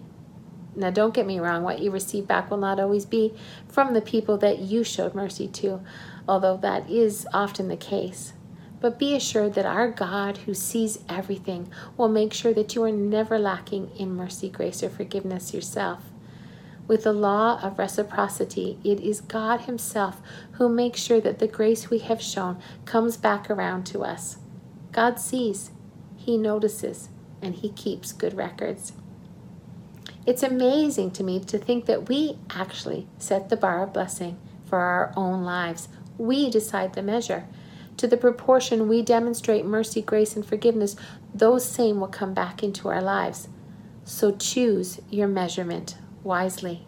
Now, 0.76 0.92
don't 0.92 1.14
get 1.14 1.26
me 1.26 1.40
wrong, 1.40 1.64
what 1.64 1.80
you 1.80 1.90
receive 1.90 2.28
back 2.28 2.52
will 2.52 2.58
not 2.58 2.80
always 2.80 3.06
be 3.06 3.34
from 3.68 3.94
the 3.94 4.02
people 4.02 4.38
that 4.40 4.60
you 4.60 4.84
showed 4.84 5.16
mercy 5.16 5.48
to, 5.48 5.82
although 6.28 6.58
that 6.58 6.90
is 6.90 7.26
often 7.34 7.68
the 7.68 7.78
case. 7.78 8.34
But 8.80 9.00
be 9.00 9.16
assured 9.16 9.56
that 9.56 9.66
our 9.66 9.90
God, 9.90 10.38
who 10.40 10.54
sees 10.54 11.00
everything, 11.10 11.72
will 11.96 12.10
make 12.10 12.32
sure 12.32 12.54
that 12.54 12.76
you 12.76 12.84
are 12.84 12.92
never 12.92 13.40
lacking 13.40 13.90
in 13.98 14.16
mercy, 14.16 14.50
grace, 14.50 14.84
or 14.84 14.90
forgiveness 14.90 15.52
yourself. 15.52 16.04
With 16.88 17.04
the 17.04 17.12
law 17.12 17.60
of 17.62 17.78
reciprocity, 17.78 18.80
it 18.82 19.02
is 19.02 19.20
God 19.20 19.62
Himself 19.62 20.22
who 20.54 20.70
makes 20.70 21.02
sure 21.02 21.20
that 21.20 21.40
the 21.40 21.48
grace 21.48 21.90
we 21.90 22.00
have 22.00 22.22
shown 22.22 22.62
comes 22.86 23.18
back 23.18 23.50
around 23.50 23.86
to 23.88 24.04
us. 24.04 24.38
God 24.94 25.20
sees, 25.20 25.72
He 26.16 26.38
notices, 26.38 27.10
and 27.42 27.56
He 27.56 27.70
keeps 27.70 28.14
good 28.14 28.36
records. 28.38 28.94
It's 30.26 30.44
amazing 30.44 31.12
to 31.12 31.24
me 31.24 31.42
to 31.42 31.58
think 31.58 31.86
that 31.86 32.08
we 32.08 32.38
actually 32.50 33.08
set 33.18 33.50
the 33.50 33.58
bar 33.58 33.84
of 33.84 33.94
blessing 33.94 34.38
for 34.66 34.80
our 34.80 35.14
own 35.18 35.44
lives. 35.44 35.90
We 36.18 36.50
decide 36.50 36.94
the 36.94 37.02
measure. 37.02 37.46
To 37.98 38.08
the 38.08 38.18
proportion 38.18 38.88
we 38.88 39.02
demonstrate 39.02 39.66
mercy, 39.66 40.02
grace, 40.02 40.36
and 40.36 40.46
forgiveness, 40.46 40.96
those 41.34 41.66
same 41.66 42.00
will 42.00 42.08
come 42.08 42.34
back 42.34 42.64
into 42.64 42.88
our 42.88 43.02
lives. 43.02 43.50
So 44.06 44.32
choose 44.32 45.02
your 45.10 45.28
measurement 45.28 45.96
wisely. 46.28 46.86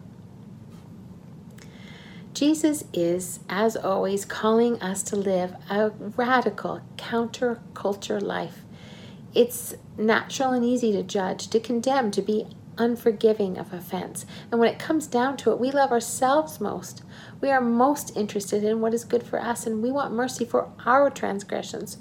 Jesus 2.34 2.84
is, 2.94 3.40
as 3.50 3.76
always, 3.76 4.24
calling 4.24 4.80
us 4.82 5.02
to 5.04 5.16
live 5.16 5.56
a 5.70 5.90
radical 5.90 6.82
counterculture 6.98 8.22
life. 8.22 8.64
It's 9.34 9.76
natural 9.98 10.52
and 10.52 10.64
easy 10.64 10.92
to 10.92 11.04
judge, 11.04 11.48
to 11.50 11.60
condemn, 11.60 12.12
to 12.12 12.22
be 12.22 12.48
unforgiving 12.78 13.58
of 13.58 13.74
offense. 13.74 14.26
And 14.52 14.60
when 14.60 14.70
it 14.70 14.80
comes 14.80 15.08
down 15.08 15.38
to 15.38 15.52
it, 15.52 15.60
we 15.60 15.72
love 15.72 15.92
ourselves 15.92 16.62
most. 16.62 17.04
We 17.42 17.50
are 17.50 17.62
most 17.62 18.16
interested 18.16 18.64
in 18.64 18.80
what 18.80 18.94
is 18.94 19.04
good 19.04 19.24
for 19.24 19.42
us, 19.42 19.66
and 19.66 19.82
we 19.82 19.92
want 19.92 20.14
mercy 20.14 20.46
for 20.46 20.70
our 20.86 21.10
transgressions. 21.10 21.98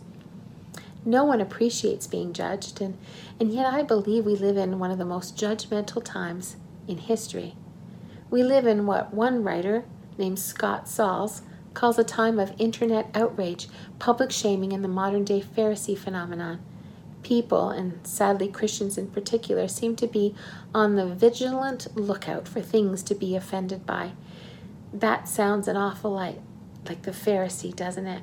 No 1.05 1.25
one 1.25 1.41
appreciates 1.41 2.07
being 2.07 2.33
judged, 2.33 2.81
and, 2.81 2.99
and 3.41 3.53
yet 3.53 3.67
I 3.67 3.83
believe 3.83 4.25
we 4.25 4.37
live 4.37 4.57
in 4.57 4.79
one 4.79 4.91
of 4.91 4.99
the 4.99 5.05
most 5.05 5.37
judgmental 5.37 6.05
times 6.05 6.57
in 6.89 6.99
history. 6.99 7.55
We 8.31 8.43
live 8.43 8.67
in 8.67 8.87
what 8.87 9.15
one 9.15 9.45
writer, 9.45 9.85
named 10.17 10.39
Scott 10.39 10.89
Sauls, 10.89 11.43
calls 11.75 11.99
a 11.99 12.05
time 12.05 12.39
of 12.39 12.55
internet 12.59 13.09
outrage, 13.15 13.69
public 13.99 14.33
shaming, 14.33 14.73
and 14.73 14.83
the 14.83 14.89
modern 14.89 15.25
day 15.25 15.41
Pharisee 15.41 15.97
phenomenon. 15.97 16.61
People, 17.23 17.71
and 17.71 18.05
sadly 18.07 18.49
Christians 18.49 18.99
in 18.99 19.09
particular, 19.09 19.69
seem 19.69 19.95
to 19.97 20.07
be 20.07 20.35
on 20.75 20.97
the 20.97 21.07
vigilant 21.07 21.87
lookout 21.97 22.49
for 22.49 22.61
things 22.61 23.03
to 23.05 23.15
be 23.15 23.37
offended 23.37 23.87
by. 23.87 24.13
That 24.93 25.29
sounds 25.29 25.69
an 25.69 25.77
awful 25.77 26.13
lot 26.13 26.37
like 26.89 27.03
the 27.03 27.11
Pharisee, 27.11 27.75
doesn't 27.75 28.07
it? 28.07 28.23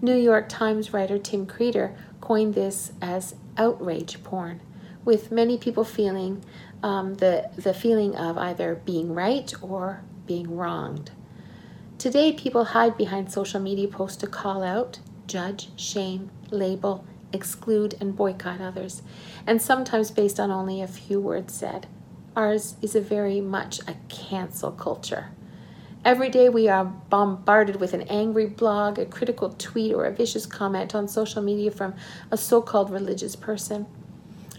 New 0.00 0.16
York 0.16 0.48
Times 0.48 0.92
writer 0.92 1.18
Tim 1.18 1.46
Kreider 1.46 1.96
coined 2.20 2.54
this 2.54 2.92
as 3.00 3.34
outrage 3.56 4.22
porn, 4.22 4.60
with 5.04 5.30
many 5.30 5.58
people 5.58 5.84
feeling 5.84 6.44
um, 6.84 7.14
the, 7.14 7.50
the 7.56 7.72
feeling 7.72 8.14
of 8.14 8.36
either 8.36 8.74
being 8.84 9.14
right 9.14 9.52
or 9.62 10.02
being 10.26 10.54
wronged. 10.54 11.10
Today, 11.96 12.30
people 12.30 12.64
hide 12.66 12.98
behind 12.98 13.32
social 13.32 13.58
media 13.58 13.88
posts 13.88 14.18
to 14.18 14.26
call 14.26 14.62
out, 14.62 14.98
judge, 15.26 15.70
shame, 15.80 16.30
label, 16.50 17.06
exclude, 17.32 17.96
and 18.00 18.14
boycott 18.14 18.60
others, 18.60 19.02
and 19.46 19.62
sometimes 19.62 20.10
based 20.10 20.38
on 20.38 20.50
only 20.50 20.82
a 20.82 20.86
few 20.86 21.18
words 21.18 21.54
said. 21.54 21.86
Ours 22.36 22.74
is 22.82 22.94
a 22.94 23.00
very 23.00 23.40
much 23.40 23.80
a 23.88 23.96
cancel 24.10 24.70
culture. 24.70 25.30
Every 26.04 26.28
day 26.28 26.50
we 26.50 26.68
are 26.68 26.84
bombarded 26.84 27.76
with 27.76 27.94
an 27.94 28.02
angry 28.02 28.44
blog, 28.44 28.98
a 28.98 29.06
critical 29.06 29.54
tweet, 29.56 29.94
or 29.94 30.04
a 30.04 30.12
vicious 30.12 30.44
comment 30.44 30.94
on 30.94 31.08
social 31.08 31.40
media 31.40 31.70
from 31.70 31.94
a 32.30 32.36
so 32.36 32.60
called 32.60 32.90
religious 32.90 33.36
person, 33.36 33.86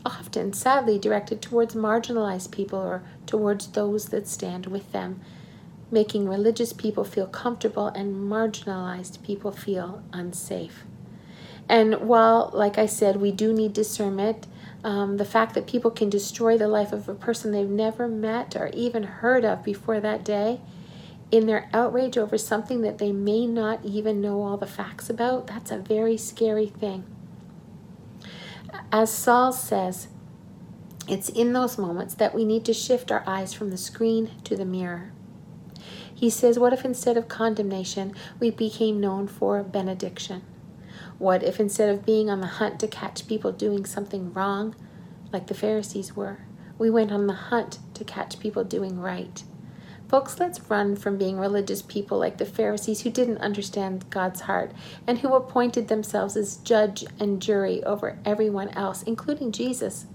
often 0.06 0.54
sadly 0.54 1.00
directed 1.00 1.42
towards 1.42 1.76
marginalized 1.76 2.52
people 2.52 2.80
or 2.80 3.04
towards 3.26 3.68
those 3.68 4.06
that 4.10 4.28
stand 4.28 4.68
with 4.68 4.92
them, 4.92 5.20
making 5.92 6.28
religious 6.28 6.74
people 6.74 7.04
feel 7.04 7.28
comfortable 7.28 7.88
and 7.88 8.30
marginalized 8.30 9.24
people 9.24 9.52
feel 9.52 10.04
unsafe. 10.14 10.84
And 11.68 11.96
while, 12.02 12.52
like 12.54 12.78
I 12.78 12.86
said, 12.86 13.18
we 13.18 13.32
do 13.32 13.52
need 13.52 13.74
discernment, 13.74 14.46
um, 14.84 15.18
the 15.18 15.26
fact 15.26 15.56
that 15.56 15.66
people 15.66 15.90
can 15.90 16.10
destroy 16.10 16.58
the 16.58 16.68
life 16.68 16.94
of 16.94 17.10
a 17.10 17.16
person 17.16 17.52
they've 17.52 17.68
never 17.68 18.08
met 18.08 18.56
or 18.56 18.70
even 18.74 19.04
heard 19.04 19.44
of 19.44 19.64
before 19.64 20.00
that 20.00 20.24
day 20.24 20.62
in 21.32 21.48
their 21.48 21.70
outrage 21.74 22.18
over 22.18 22.38
something 22.38 22.82
that 22.82 23.00
they 23.00 23.12
may 23.12 23.48
not 23.48 23.84
even 23.84 24.22
know 24.22 24.44
all 24.44 24.58
the 24.58 24.68
facts 24.68 25.10
about, 25.10 25.48
that's 25.48 25.72
a 25.72 25.78
very 25.78 26.18
scary 26.18 26.68
thing. 26.68 27.04
As 28.92 29.12
Saul 29.12 29.52
says, 29.52 30.08
it's 31.08 31.30
in 31.30 31.54
those 31.54 31.78
moments 31.78 32.16
that 32.16 32.34
we 32.34 32.46
need 32.46 32.66
to 32.66 32.74
shift 32.74 33.12
our 33.12 33.24
eyes 33.28 33.54
from 33.54 33.70
the 33.70 33.78
screen 33.78 34.32
to 34.44 34.56
the 34.56 34.66
mirror. 34.66 35.12
He 36.14 36.30
says, 36.30 36.58
What 36.58 36.74
if 36.74 36.86
instead 36.86 37.18
of 37.18 37.28
condemnation, 37.28 38.14
we 38.40 38.50
became 38.50 39.02
known 39.02 39.28
for 39.28 39.62
benediction? 39.64 40.44
What 41.18 41.44
if 41.44 41.60
instead 41.60 41.90
of 41.90 42.06
being 42.06 42.30
on 42.30 42.42
the 42.42 42.48
hunt 42.48 42.80
to 42.80 42.88
catch 42.88 43.28
people 43.28 43.52
doing 43.52 43.86
something 43.86 44.34
wrong, 44.34 44.76
like 45.32 45.48
the 45.48 45.54
Pharisees 45.54 46.16
were, 46.16 46.40
we 46.78 46.90
went 46.90 47.12
on 47.12 47.28
the 47.28 47.34
hunt 47.34 47.80
to 47.94 48.04
catch 48.04 48.40
people 48.40 48.64
doing 48.64 49.00
right? 49.00 49.44
Folks, 50.08 50.40
let's 50.40 50.70
run 50.70 50.96
from 50.96 51.18
being 51.18 51.40
religious 51.40 51.82
people 51.82 52.20
like 52.20 52.38
the 52.38 52.46
Pharisees 52.46 53.02
who 53.02 53.10
didn't 53.10 53.40
understand 53.40 54.10
God's 54.12 54.42
heart 54.42 54.72
and 55.08 55.20
who 55.20 55.34
appointed 55.34 55.88
themselves 55.88 56.38
as 56.38 56.58
judge 56.58 57.04
and 57.20 57.42
jury 57.42 57.84
over 57.84 58.20
everyone 58.24 58.70
else, 58.70 59.02
including 59.04 59.52
Jesus. 59.52 60.06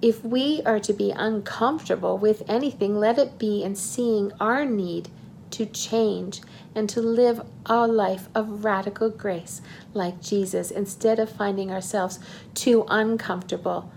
If 0.00 0.24
we 0.24 0.62
are 0.64 0.78
to 0.80 0.92
be 0.92 1.10
uncomfortable 1.10 2.16
with 2.16 2.48
anything, 2.48 2.96
let 2.96 3.18
it 3.18 3.38
be 3.38 3.64
in 3.64 3.74
seeing 3.74 4.30
our 4.38 4.64
need 4.64 5.08
to 5.50 5.66
change 5.66 6.42
and 6.74 6.88
to 6.90 7.00
live 7.00 7.40
our 7.66 7.88
life 7.88 8.28
of 8.34 8.64
radical 8.64 9.10
grace 9.10 9.62
like 9.94 10.20
Jesus 10.20 10.70
instead 10.70 11.18
of 11.18 11.30
finding 11.30 11.72
ourselves 11.72 12.20
too 12.54 12.84
uncomfortable 12.88 13.90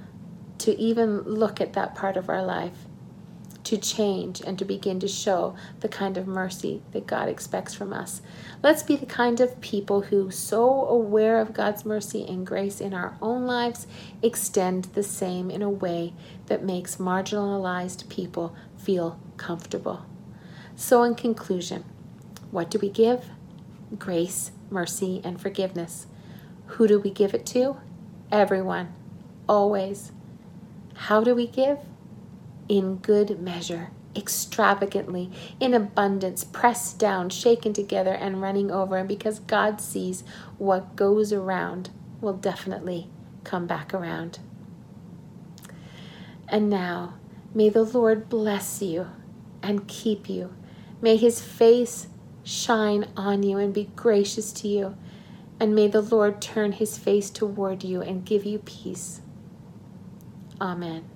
to 0.59 0.77
even 0.79 1.21
look 1.21 1.61
at 1.61 1.73
that 1.73 1.95
part 1.95 2.17
of 2.17 2.29
our 2.29 2.43
life, 2.43 2.87
to 3.69 3.77
change 3.77 4.41
and 4.41 4.57
to 4.57 4.65
begin 4.65 4.99
to 4.99 5.07
show 5.07 5.55
the 5.81 5.87
kind 5.87 6.17
of 6.17 6.25
mercy 6.25 6.81
that 6.91 7.05
God 7.05 7.29
expects 7.29 7.75
from 7.75 7.93
us. 7.93 8.23
Let's 8.63 8.81
be 8.81 8.95
the 8.95 9.05
kind 9.05 9.39
of 9.39 9.61
people 9.61 10.01
who, 10.01 10.31
so 10.31 10.87
aware 10.87 11.39
of 11.39 11.53
God's 11.53 11.85
mercy 11.85 12.25
and 12.27 12.47
grace 12.47 12.81
in 12.81 12.95
our 12.95 13.15
own 13.21 13.45
lives, 13.45 13.85
extend 14.23 14.85
the 14.85 15.03
same 15.03 15.51
in 15.51 15.61
a 15.61 15.69
way 15.69 16.13
that 16.47 16.63
makes 16.63 16.95
marginalized 16.95 18.09
people 18.09 18.55
feel 18.75 19.19
comfortable. 19.37 20.03
So, 20.75 21.03
in 21.03 21.13
conclusion, 21.13 21.85
what 22.49 22.71
do 22.71 22.79
we 22.79 22.89
give? 22.89 23.25
Grace, 23.99 24.49
mercy, 24.71 25.21
and 25.23 25.39
forgiveness. 25.39 26.07
Who 26.65 26.87
do 26.87 26.99
we 26.99 27.11
give 27.11 27.35
it 27.35 27.45
to? 27.47 27.77
Everyone, 28.31 28.95
always. 29.47 30.11
How 30.95 31.23
do 31.23 31.35
we 31.35 31.45
give? 31.45 31.77
In 32.69 32.97
good 32.97 33.41
measure, 33.41 33.89
extravagantly, 34.15 35.31
in 35.59 35.73
abundance, 35.73 36.43
pressed 36.43 36.99
down, 36.99 37.29
shaken 37.29 37.73
together, 37.73 38.13
and 38.13 38.41
running 38.41 38.71
over. 38.71 38.95
And 38.95 39.07
because 39.07 39.39
God 39.39 39.81
sees 39.81 40.23
what 40.57 40.95
goes 40.95 41.33
around 41.33 41.89
will 42.21 42.33
definitely 42.33 43.09
come 43.43 43.67
back 43.67 43.93
around. 43.93 44.39
And 46.47 46.69
now, 46.69 47.15
may 47.53 47.69
the 47.69 47.83
Lord 47.83 48.29
bless 48.29 48.81
you 48.81 49.07
and 49.61 49.87
keep 49.87 50.29
you. 50.29 50.53
May 51.01 51.17
his 51.17 51.41
face 51.41 52.07
shine 52.43 53.07
on 53.17 53.43
you 53.43 53.57
and 53.57 53.73
be 53.73 53.89
gracious 53.95 54.51
to 54.53 54.67
you. 54.67 54.95
And 55.59 55.75
may 55.75 55.87
the 55.87 56.01
Lord 56.01 56.41
turn 56.41 56.73
his 56.73 56.97
face 56.97 57.29
toward 57.29 57.83
you 57.83 58.01
and 58.01 58.25
give 58.25 58.45
you 58.45 58.59
peace. 58.59 59.21
Amen. 60.61 61.08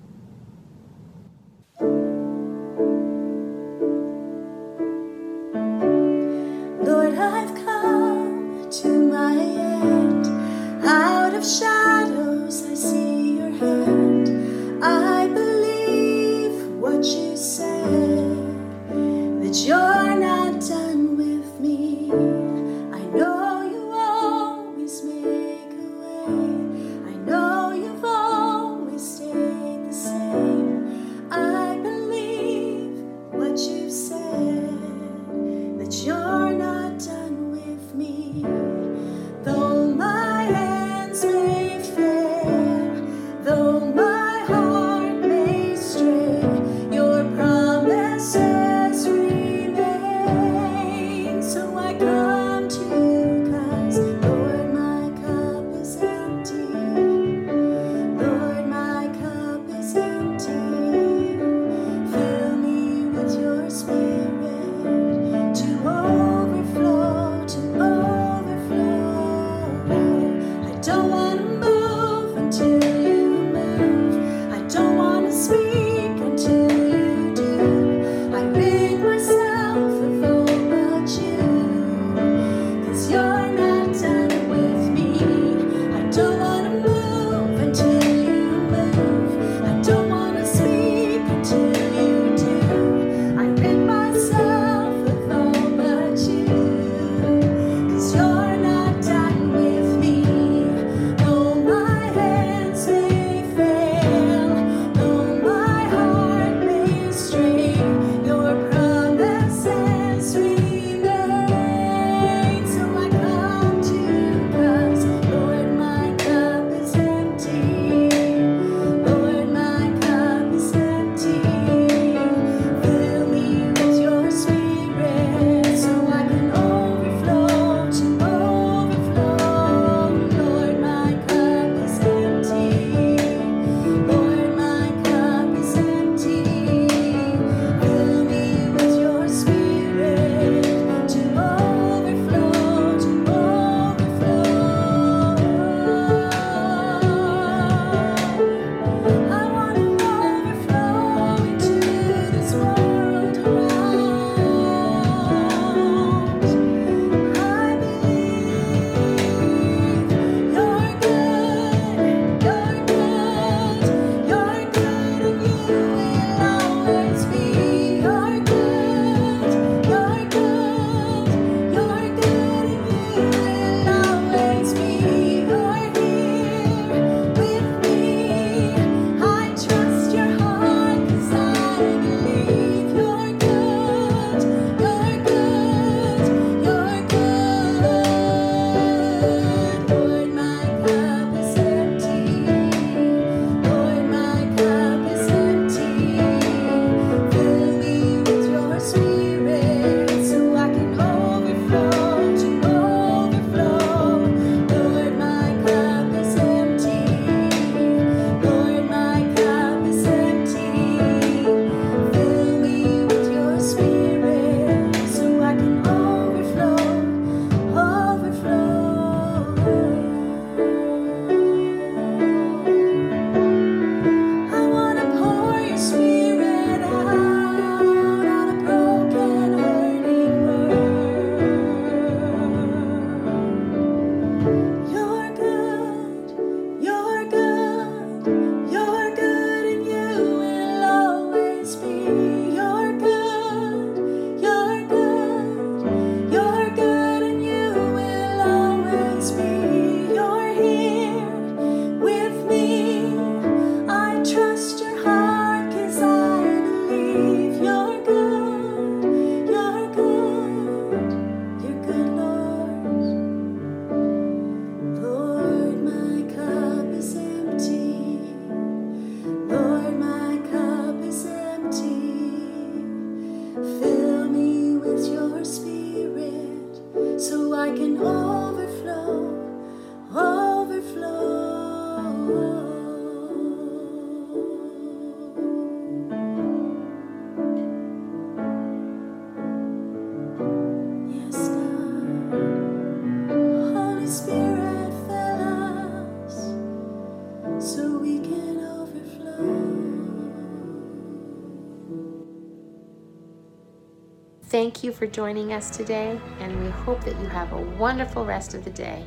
Thank 304.84 304.92
you 304.92 304.98
for 304.98 305.06
joining 305.06 305.54
us 305.54 305.70
today, 305.70 306.20
and 306.40 306.62
we 306.62 306.68
hope 306.68 307.02
that 307.04 307.18
you 307.18 307.26
have 307.28 307.50
a 307.54 307.60
wonderful 307.78 308.22
rest 308.22 308.52
of 308.52 308.64
the 308.64 308.70
day. 308.70 309.02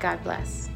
God 0.00 0.24
bless. 0.24 0.70